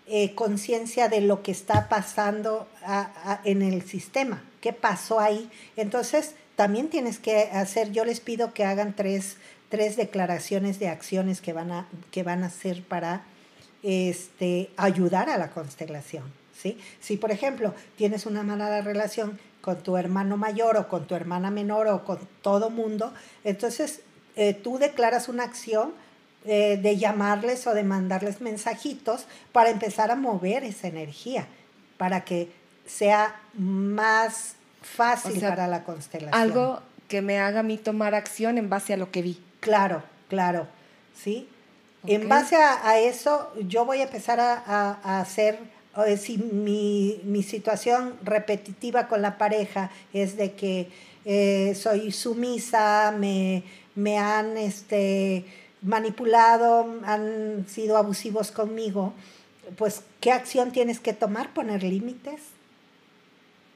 eh, 0.08 0.36
conciencia 0.36 1.08
de 1.08 1.22
lo 1.22 1.42
que 1.42 1.54
está 1.54 1.88
pasando 1.88 2.68
en 3.46 3.62
el 3.62 3.84
sistema, 3.88 4.44
qué 4.60 4.74
pasó 4.74 5.22
ahí. 5.22 5.50
Entonces, 5.78 6.36
también 6.58 6.90
tienes 6.90 7.18
que 7.18 7.44
hacer, 7.44 7.94
yo 7.94 8.04
les 8.04 8.20
pido 8.20 8.54
que 8.54 8.66
hagan 8.66 8.94
tres, 8.94 9.38
tres 9.70 9.96
declaraciones 9.96 10.80
de 10.80 10.90
acciones 10.90 11.40
que 11.40 11.54
van 11.54 11.72
a, 11.72 11.88
que 12.12 12.24
van 12.24 12.44
a 12.44 12.48
hacer 12.48 12.84
para 12.84 13.24
este, 13.84 14.70
ayudar 14.76 15.30
a 15.30 15.38
la 15.38 15.52
constelación. 15.52 16.26
¿sí? 16.62 16.78
Si, 17.00 17.16
por 17.16 17.32
ejemplo, 17.32 17.74
tienes 17.96 18.26
una 18.26 18.44
mala 18.44 18.82
relación 18.82 19.40
con 19.62 19.82
tu 19.82 19.96
hermano 19.96 20.36
mayor 20.36 20.76
o 20.76 20.90
con 20.90 21.08
tu 21.08 21.16
hermana 21.16 21.52
menor 21.52 21.88
o 21.88 22.04
con 22.04 22.20
todo 22.42 22.70
mundo, 22.70 23.14
entonces 23.46 24.02
eh, 24.36 24.54
tú 24.54 24.78
declaras 24.78 25.30
una 25.30 25.44
acción 25.44 25.94
eh, 26.46 26.78
de 26.82 26.98
llamarles 26.98 27.66
o 27.68 27.74
de 27.74 27.84
mandarles 27.84 28.42
mensajitos 28.42 29.26
para 29.52 29.70
empezar 29.70 30.12
a 30.12 30.16
mover 30.16 30.64
esa 30.64 30.88
energía, 30.88 31.48
para 31.98 32.24
que 32.24 32.52
sea 32.86 33.40
más 33.54 34.56
fácil 34.82 35.40
para 35.42 35.68
la 35.68 35.84
constelación. 35.84 36.40
Algo 36.40 36.82
que 37.08 37.22
me 37.22 37.40
haga 37.40 37.62
a 37.62 37.64
mí 37.64 37.78
tomar 37.78 38.14
acción 38.14 38.58
en 38.58 38.70
base 38.70 38.94
a 38.94 38.98
lo 38.98 39.12
que 39.12 39.22
vi. 39.22 39.42
Claro, 39.60 40.04
claro, 40.30 40.68
¿sí? 41.16 41.50
En 42.08 42.30
base 42.30 42.56
a, 42.56 43.00
eso, 43.00 43.52
yo 43.68 43.86
voy 43.86 44.02
a 44.02 44.04
empezar 44.04 44.40
a, 44.40 45.20
hacer, 45.20 45.58
si 46.18 46.38
mi, 46.38 47.20
mi, 47.24 47.42
situación 47.42 48.16
repetitiva 48.24 49.08
con 49.08 49.24
la 49.24 49.40
pareja 49.40 49.90
es 50.14 50.38
de 50.38 50.54
que 50.54 50.92
eh, 51.26 51.76
soy 51.76 52.12
sumisa, 52.12 53.14
me, 53.18 53.64
me 53.96 54.18
han 54.18 54.58
este, 54.58 55.46
manipulado, 55.82 56.88
han 57.04 57.66
sido 57.68 57.98
abusivos 57.98 58.52
conmigo, 58.52 59.14
pues 59.78 60.04
¿qué 60.20 60.32
acción 60.32 60.72
tienes 60.72 61.00
que 61.00 61.14
tomar? 61.14 61.54
Poner 61.54 61.84
límites. 61.84 62.42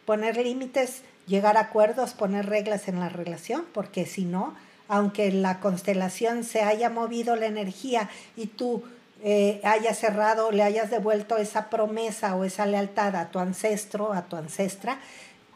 Poner 0.06 0.38
límites, 0.38 1.02
llegar 1.28 1.58
a 1.58 1.62
acuerdos, 1.62 2.14
poner 2.14 2.47
reglas 2.47 2.88
en 2.88 3.00
la 3.00 3.10
relación, 3.10 3.66
porque 3.74 4.06
si 4.06 4.26
no, 4.26 4.56
aunque 4.88 5.32
la 5.32 5.60
constelación 5.60 6.43
se 6.43 6.62
haya 6.62 6.89
movido 6.89 7.36
la 7.36 7.45
energía 7.45 8.10
y 8.36 8.47
tú 8.47 8.84
eh, 9.22 9.62
hayas 9.64 10.00
cerrado, 10.00 10.52
le 10.52 10.64
hayas 10.64 10.89
devuelto 10.89 11.38
esa 11.38 11.70
promesa 11.70 12.36
o 12.36 12.43
esa 12.43 12.66
lealtad 12.66 13.16
a 13.16 13.30
tu 13.30 13.39
ancestro, 13.39 14.14
a 14.14 14.24
tu 14.24 14.36
ancestra, 14.36 15.00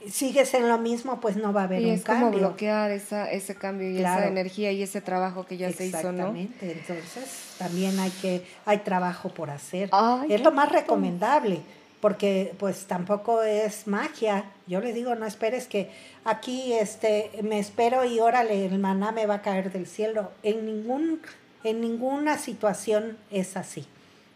sigues 0.10 0.54
en 0.54 0.68
lo 0.68 0.78
mismo, 0.78 1.20
pues 1.20 1.38
no 1.38 1.54
va 1.54 1.62
a 1.62 1.64
haber 1.66 1.82
y 1.82 1.86
un 1.86 1.92
es 1.92 2.04
como 2.04 2.32
bloquear 2.32 2.92
esa, 2.92 3.32
ese 3.32 3.56
cambio 3.56 3.90
y 3.90 3.98
esa 3.98 4.28
energía 4.28 4.72
y 4.72 4.84
ese 4.84 5.02
trabajo 5.02 5.46
que 5.46 5.58
ya 5.58 5.72
se 5.72 5.86
hizo, 5.86 6.12
¿no? 6.12 6.36
Exactamente, 6.36 6.72
entonces 6.72 7.56
también 7.58 8.00
hay 8.00 8.12
que, 8.12 8.46
hay 8.66 8.80
trabajo 8.80 9.30
por 9.30 9.50
hacer. 9.50 9.90
es 10.30 10.42
lo 10.42 10.52
más 10.52 10.72
recomendable, 10.72 11.62
porque 12.02 12.54
pues 12.60 12.86
tampoco 12.86 13.44
es 13.44 13.88
magia. 13.88 14.46
Yo 14.68 14.82
le 14.82 14.92
digo, 14.94 15.16
no 15.16 15.26
esperes 15.26 15.68
que 15.68 15.90
aquí 16.26 16.74
este, 16.74 17.32
me 17.44 17.60
espero 17.60 18.04
y 18.04 18.20
órale, 18.20 18.66
el 18.66 18.80
maná 18.80 19.12
me 19.12 19.26
va 19.26 19.36
a 19.36 19.42
caer 19.42 19.72
del 19.72 19.88
cielo. 19.88 20.32
En, 20.44 20.66
ningún, 20.66 21.22
en 21.64 21.80
ninguna 21.80 22.38
situación 22.38 23.18
es 23.32 23.56
así. 23.56 23.86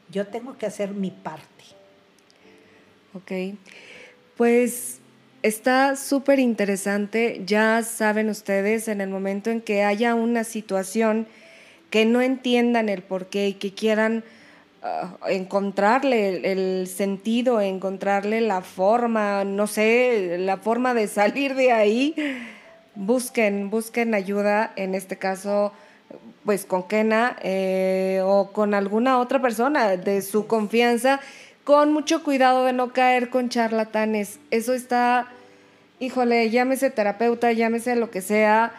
Yo 0.09 0.27
tengo 0.27 0.57
que 0.57 0.65
hacer 0.65 0.91
mi 0.91 1.11
parte. 1.11 1.45
Ok, 3.13 3.57
pues 4.37 4.99
Está 5.43 5.95
súper 5.95 6.39
interesante, 6.39 7.43
ya 7.45 7.83
saben 7.83 8.29
ustedes, 8.29 8.87
en 8.87 9.01
el 9.01 9.09
momento 9.09 9.51
en 9.51 9.61
que 9.61 9.83
haya 9.83 10.15
una 10.15 10.43
situación 10.43 11.27
que 11.91 12.05
no 12.05 12.21
entiendan 12.21 12.89
el 12.89 13.03
porqué 13.03 13.49
y 13.49 13.53
que 13.53 13.71
quieran 13.71 14.23
ah, 14.81 15.15
encontrarle 15.29 16.51
el, 16.51 16.87
sentido, 16.87 17.61
encontrarle 17.61 18.41
la 18.41 18.61
forma, 18.61 19.43
no 19.43 19.67
sé, 19.67 20.37
la 20.39 20.57
forma 20.57 20.95
de 20.95 21.07
salir 21.07 21.53
de 21.53 21.71
ahí, 21.71 22.15
busquen, 22.95 23.69
busquen 23.69 24.15
ayuda, 24.15 24.73
en 24.75 24.95
este 24.95 25.17
caso, 25.17 25.71
pues 26.45 26.65
con 26.65 26.87
Kena 26.87 27.37
eh, 27.43 28.21
o 28.23 28.51
con 28.53 28.73
alguna 28.73 29.19
otra 29.19 29.39
persona 29.39 29.97
de 29.97 30.23
su 30.23 30.47
confianza 30.47 31.19
con 31.67 31.91
mucho 31.91 32.23
cuidado 32.23 32.63
de 32.63 32.71
no 32.71 32.93
caer 32.93 33.29
con 33.29 33.49
charlatanes. 33.49 34.39
Eso 34.51 34.73
está, 34.73 35.27
híjole, 35.99 36.49
llámese 36.49 36.91
terapeuta, 36.91 37.51
llámese 37.51 37.97
lo 37.97 38.09
que 38.09 38.21
sea. 38.21 38.71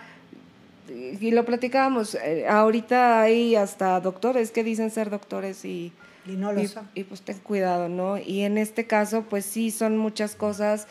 Y 0.88 1.32
lo 1.32 1.44
platicábamos, 1.44 2.14
eh, 2.14 2.46
ahorita 2.48 3.20
hay 3.20 3.56
hasta 3.56 4.00
doctores 4.00 4.52
que 4.52 4.64
dicen 4.64 4.90
ser 4.90 5.10
doctores 5.10 5.66
y, 5.66 5.92
y 6.24 6.30
no 6.36 6.50
lo 6.50 6.66
son. 6.66 6.88
Y 6.94 7.04
pues 7.04 7.20
ten 7.20 7.36
cuidado, 7.40 7.90
¿no? 7.90 8.16
Y 8.16 8.40
en 8.40 8.56
este 8.56 8.86
caso, 8.86 9.26
pues 9.28 9.44
sí, 9.44 9.70
son 9.70 9.98
muchas 9.98 10.34
cosas, 10.34 10.86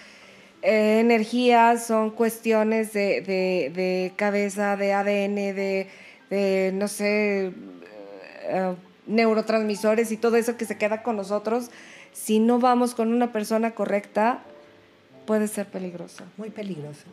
eh, 0.62 1.00
energías, 1.00 1.88
son 1.88 2.12
cuestiones 2.12 2.93
de, 2.93 3.22
de, 3.74 4.14
cabeza, 4.16 4.78
de 4.78 4.93
ADN, 4.93 5.36
de, 5.36 5.88
de 6.30 6.72
no 6.76 6.89
sé, 6.89 7.54
eh, 8.43 8.76
neurotransmisores 9.08 10.12
y 10.12 10.18
todo 10.18 10.36
eso 10.36 10.58
que 10.58 10.66
se 10.66 10.78
queda 10.78 11.03
con 11.03 11.16
nosotros, 11.16 11.70
si 12.14 12.39
no 12.39 12.60
vamos 12.60 12.93
con 12.93 13.14
una 13.14 13.32
persona 13.32 13.72
correcta, 13.72 14.43
puede 15.26 15.47
ser 15.47 15.68
peligroso. 15.68 16.24
Muy 16.38 16.49
peligroso. 16.49 17.03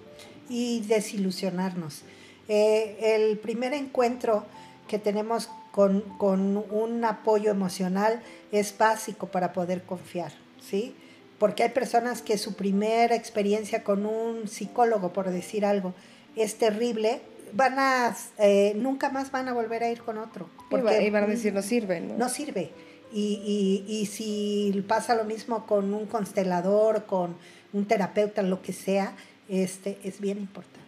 Y 0.48 0.80
desilusionarnos. 0.82 2.02
Eh, 2.48 3.16
el 3.16 3.38
primer 3.38 3.72
encuentro 3.72 4.44
que 4.88 4.98
tenemos 4.98 5.48
con, 5.72 6.00
con, 6.18 6.56
un 6.70 7.04
apoyo 7.04 7.50
emocional 7.50 8.22
es 8.52 8.76
básico 8.76 9.28
para 9.28 9.52
poder 9.52 9.82
confiar, 9.82 10.32
¿sí? 10.60 10.94
Porque 11.38 11.62
hay 11.62 11.70
personas 11.70 12.22
que 12.22 12.38
su 12.38 12.54
primera 12.54 13.14
experiencia 13.16 13.82
con 13.82 14.06
un 14.06 14.46
psicólogo, 14.46 15.12
por 15.12 15.30
decir 15.30 15.64
algo, 15.64 15.94
es 16.36 16.56
terrible 16.56 17.22
van 17.54 17.78
a, 17.78 18.16
eh, 18.38 18.72
nunca 18.76 19.10
más 19.10 19.30
van 19.30 19.48
a 19.48 19.52
volver 19.52 19.82
a 19.82 19.90
ir 19.90 20.02
con 20.02 20.18
otro. 20.18 20.48
Porque, 20.70 21.04
y 21.04 21.10
van 21.10 21.24
a 21.24 21.26
decir, 21.26 21.54
no 21.54 21.62
sirve, 21.62 22.00
¿no? 22.00 22.14
No 22.16 22.28
sirve. 22.28 22.70
Y, 23.12 23.84
y, 23.88 23.92
y 23.92 24.06
si 24.06 24.84
pasa 24.88 25.14
lo 25.14 25.24
mismo 25.24 25.66
con 25.66 25.94
un 25.94 26.06
constelador, 26.06 27.06
con 27.06 27.36
un 27.72 27.86
terapeuta, 27.86 28.42
lo 28.42 28.60
que 28.60 28.72
sea, 28.72 29.14
este, 29.48 29.98
es 30.02 30.20
bien 30.20 30.38
importante. 30.38 30.80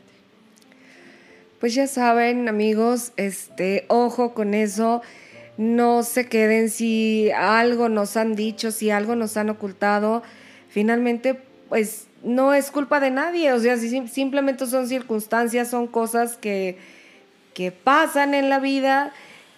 Pues 1.61 1.75
ya 1.75 1.87
saben, 1.87 2.49
amigos, 2.49 3.13
este, 3.17 3.87
ojo 3.89 4.35
con 4.35 4.55
eso. 4.55 5.03
No 5.57 6.03
se 6.03 6.27
queden 6.27 6.69
si 6.69 7.31
algo 7.31 7.89
nos 7.89 8.17
han 8.17 8.35
dicho, 8.35 8.73
si 8.73 8.91
algo 8.91 9.15
nos 9.15 9.37
han 9.37 9.49
ocultado. 9.49 10.23
Finalmente, 10.69 11.41
pues 11.69 12.09
no 12.27 12.53
es 12.53 12.73
culpa 12.73 12.99
de 12.99 13.11
nadie, 13.11 13.53
o 13.53 13.61
sea, 13.61 13.79
simplemente 13.79 14.67
son 14.67 14.89
circunstancias, 14.89 15.69
son 15.71 15.87
cosas 15.87 16.37
que, 16.37 16.77
que 17.55 17.71
pasan 17.71 18.35
en 18.35 18.51
la 18.51 18.59
vida, 18.59 19.13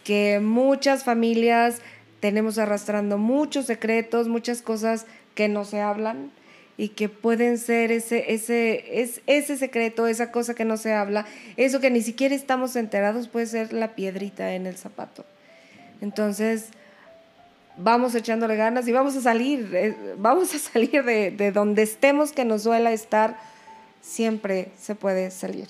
que 0.05 0.39
muchas 0.41 1.03
familias 1.03 1.81
tenemos 2.21 2.59
arrastrando 2.59 3.17
muchos 3.17 3.65
secretos, 3.65 4.29
muchas 4.29 4.61
cosas 4.61 5.07
que 5.35 5.49
no 5.49 5.65
se 5.65 5.81
hablan 5.81 6.31
y 6.77 6.91
que 6.91 7.09
pueden 7.09 7.57
ser 7.57 7.91
ese, 7.91 8.35
ese, 8.35 9.01
es, 9.01 9.23
ese 9.27 9.57
secreto, 9.57 10.07
esa 10.07 10.31
cosa 10.31 10.55
que 10.55 10.67
no 10.67 10.77
se 10.77 10.93
habla, 10.93 11.25
eso 11.57 11.81
que 11.81 11.91
ni 11.91 12.03
siquiera 12.03 12.35
estamos 12.35 12.77
enterados 12.77 13.29
puede 13.29 13.47
ser 13.47 13.73
la 13.73 13.95
piedrita 13.95 14.55
en 14.55 14.67
el 14.67 14.77
zapato. 14.77 15.25
Entonces, 16.03 16.69
vamos 17.79 18.15
echándole 18.15 18.57
ganas 18.57 18.87
y 18.89 18.93
vamos 18.93 19.17
a 19.17 19.21
salir, 19.21 19.71
eh, 19.75 19.97
vamos 20.19 20.55
a 20.55 20.59
salir 20.59 21.05
de, 21.05 21.53
donde 21.53 21.83
estemos 21.83 22.33
que 22.33 22.45
nos 22.45 22.65
duela 22.65 22.93
estar, 22.93 23.39
siempre 24.01 24.73
se 24.79 24.95
puede 24.95 25.31
salir. 25.31 25.69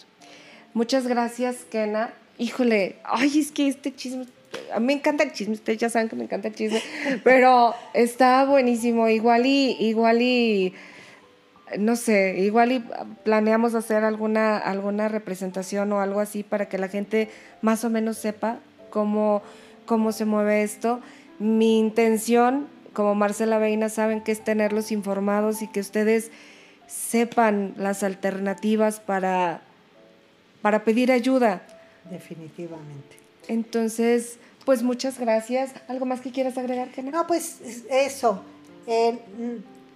Muchas 0.75 1.07
gracias, 1.07 1.65
Kena. 1.71 2.13
Híjole, 2.39 2.97
ay, 3.05 3.39
es 3.39 3.53
que 3.53 3.69
este 3.69 3.95
chisme, 3.95 4.27
a 4.73 4.81
mí 4.81 4.87
me 4.87 4.93
encanta 4.95 5.25
el 5.25 5.33
chisme, 5.33 5.55
ustedes 5.55 5.79
ya 5.79 5.91
saben 5.91 6.09
que 6.09 6.17
me 6.17 6.25
encanta 6.25 6.49
el 6.49 6.55
chisme, 6.55 6.83
pero 7.25 7.75
está 7.95 8.45
buenísimo, 8.45 9.09
igual 9.09 9.45
y, 9.47 9.77
igual 9.81 10.23
y, 10.23 10.75
no 11.79 11.97
sé, 11.97 12.39
igual 12.39 12.73
y 12.73 12.85
planeamos 13.25 13.75
hacer 13.75 14.05
alguna, 14.05 14.57
alguna 14.57 15.09
representación 15.09 15.93
o 15.93 16.01
algo 16.01 16.21
así 16.21 16.43
para 16.43 16.69
que 16.69 16.79
la 16.79 16.89
gente 16.89 17.29
más 17.61 17.85
o 17.85 17.91
menos 17.91 18.19
sepa 18.19 18.61
cómo, 18.91 19.43
cómo 19.85 20.13
se 20.13 20.25
mueve 20.25 20.63
esto. 20.63 21.01
Mi 21.39 21.79
intención, 21.79 22.69
como 22.93 23.15
Marcela 23.15 23.59
Veina, 23.59 23.89
saben 23.89 24.23
que 24.23 24.33
es 24.33 24.43
tenerlos 24.43 24.91
informados 24.91 25.63
y 25.63 25.69
que 25.69 25.81
ustedes 25.81 26.31
sepan 26.87 27.75
las 27.77 28.03
alternativas 28.03 28.99
para, 28.99 29.63
para 30.63 30.85
pedir 30.85 31.13
ayuda. 31.13 31.63
Definitivamente. 32.11 33.17
Entonces, 33.47 34.39
pues 34.65 34.83
muchas 34.83 35.19
gracias. 35.19 35.73
¿Algo 35.87 36.07
más 36.07 36.21
que 36.21 36.33
quieras 36.33 36.59
agregar, 36.59 36.89
Kenia? 36.89 37.13
No, 37.13 37.27
pues 37.27 37.61
eso. 37.91 38.43
Eh, 38.87 39.19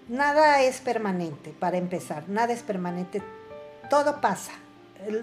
nada 0.09 0.63
es 0.63 0.81
permanente, 0.81 1.53
para 1.59 1.79
empezar. 1.79 2.29
Nada 2.29 2.53
es 2.53 2.63
permanente. 2.63 3.23
Todo 3.91 4.21
pasa. 4.21 4.53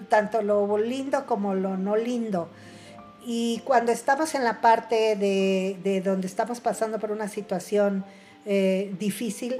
Tanto 0.08 0.42
lo 0.42 0.76
lindo 0.76 1.24
como 1.24 1.54
lo 1.54 1.76
no 1.78 1.96
lindo 1.96 2.50
y 3.24 3.60
cuando 3.64 3.92
estamos 3.92 4.34
en 4.34 4.44
la 4.44 4.60
parte 4.60 5.16
de, 5.16 5.76
de 5.82 6.00
donde 6.00 6.26
estamos 6.26 6.60
pasando 6.60 6.98
por 6.98 7.10
una 7.10 7.28
situación 7.28 8.04
eh, 8.46 8.94
difícil, 8.98 9.56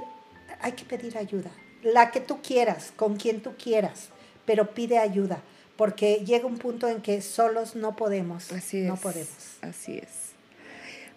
hay 0.61 0.73
que 0.73 0.85
pedir 0.85 1.17
ayuda. 1.17 1.51
La 1.83 2.11
que 2.11 2.19
tú 2.19 2.41
quieras, 2.41 2.91
con 2.95 3.15
quien 3.15 3.41
tú 3.41 3.53
quieras, 3.61 4.09
pero 4.45 4.71
pide 4.71 4.97
ayuda, 4.97 5.41
porque 5.75 6.23
llega 6.25 6.45
un 6.45 6.57
punto 6.57 6.87
en 6.87 7.01
que 7.01 7.21
solos 7.21 7.75
no 7.75 7.95
podemos. 7.95 8.51
Así 8.51 8.81
es. 8.81 8.87
No 8.87 8.97
podemos. 8.97 9.57
Así 9.61 9.97
es. 9.97 10.31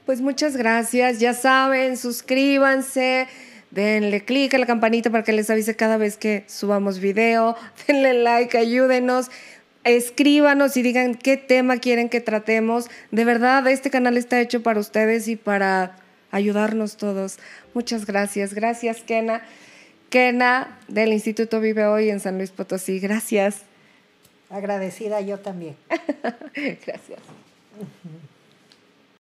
Pues 0.07 0.21
muchas 0.21 0.57
gracias. 0.57 1.21
Ya 1.21 1.33
saben, 1.33 1.97
suscríbanse. 1.97 3.27
Denle 3.71 4.25
clic 4.25 4.55
a 4.55 4.59
la 4.59 4.67
campanita 4.67 5.11
para 5.11 5.25
que 5.25 5.33
les 5.33 5.51
avise 5.51 5.75
cada 5.75 5.97
vez 5.97 6.17
que 6.17 6.45
subamos 6.47 7.01
video. 7.01 7.57
Denle 7.87 8.15
like, 8.23 8.57
ayúdenos. 8.57 9.31
Escríbanos 9.85 10.77
y 10.77 10.83
digan 10.83 11.15
qué 11.15 11.37
tema 11.37 11.77
quieren 11.77 12.09
que 12.09 12.21
tratemos. 12.21 12.89
De 13.11 13.25
verdad, 13.25 13.67
este 13.67 13.91
canal 13.91 14.17
está 14.17 14.41
hecho 14.41 14.63
para 14.63 14.81
ustedes 14.81 15.29
y 15.29 15.37
para 15.37 15.97
ayudarnos 16.31 16.97
todos. 16.97 17.39
Muchas 17.75 18.07
gracias. 18.07 18.55
Gracias, 18.55 19.03
Kena. 19.03 19.43
Kena 20.09 20.79
del 20.89 21.13
Instituto 21.13 21.61
Vive 21.61 21.87
Hoy 21.87 22.09
en 22.09 22.21
San 22.21 22.39
Luis 22.39 22.51
Potosí. 22.51 22.99
Gracias. 22.99 23.63
Agradecida 24.49 25.21
yo 25.21 25.39
también. 25.39 25.77
gracias. 26.87 27.21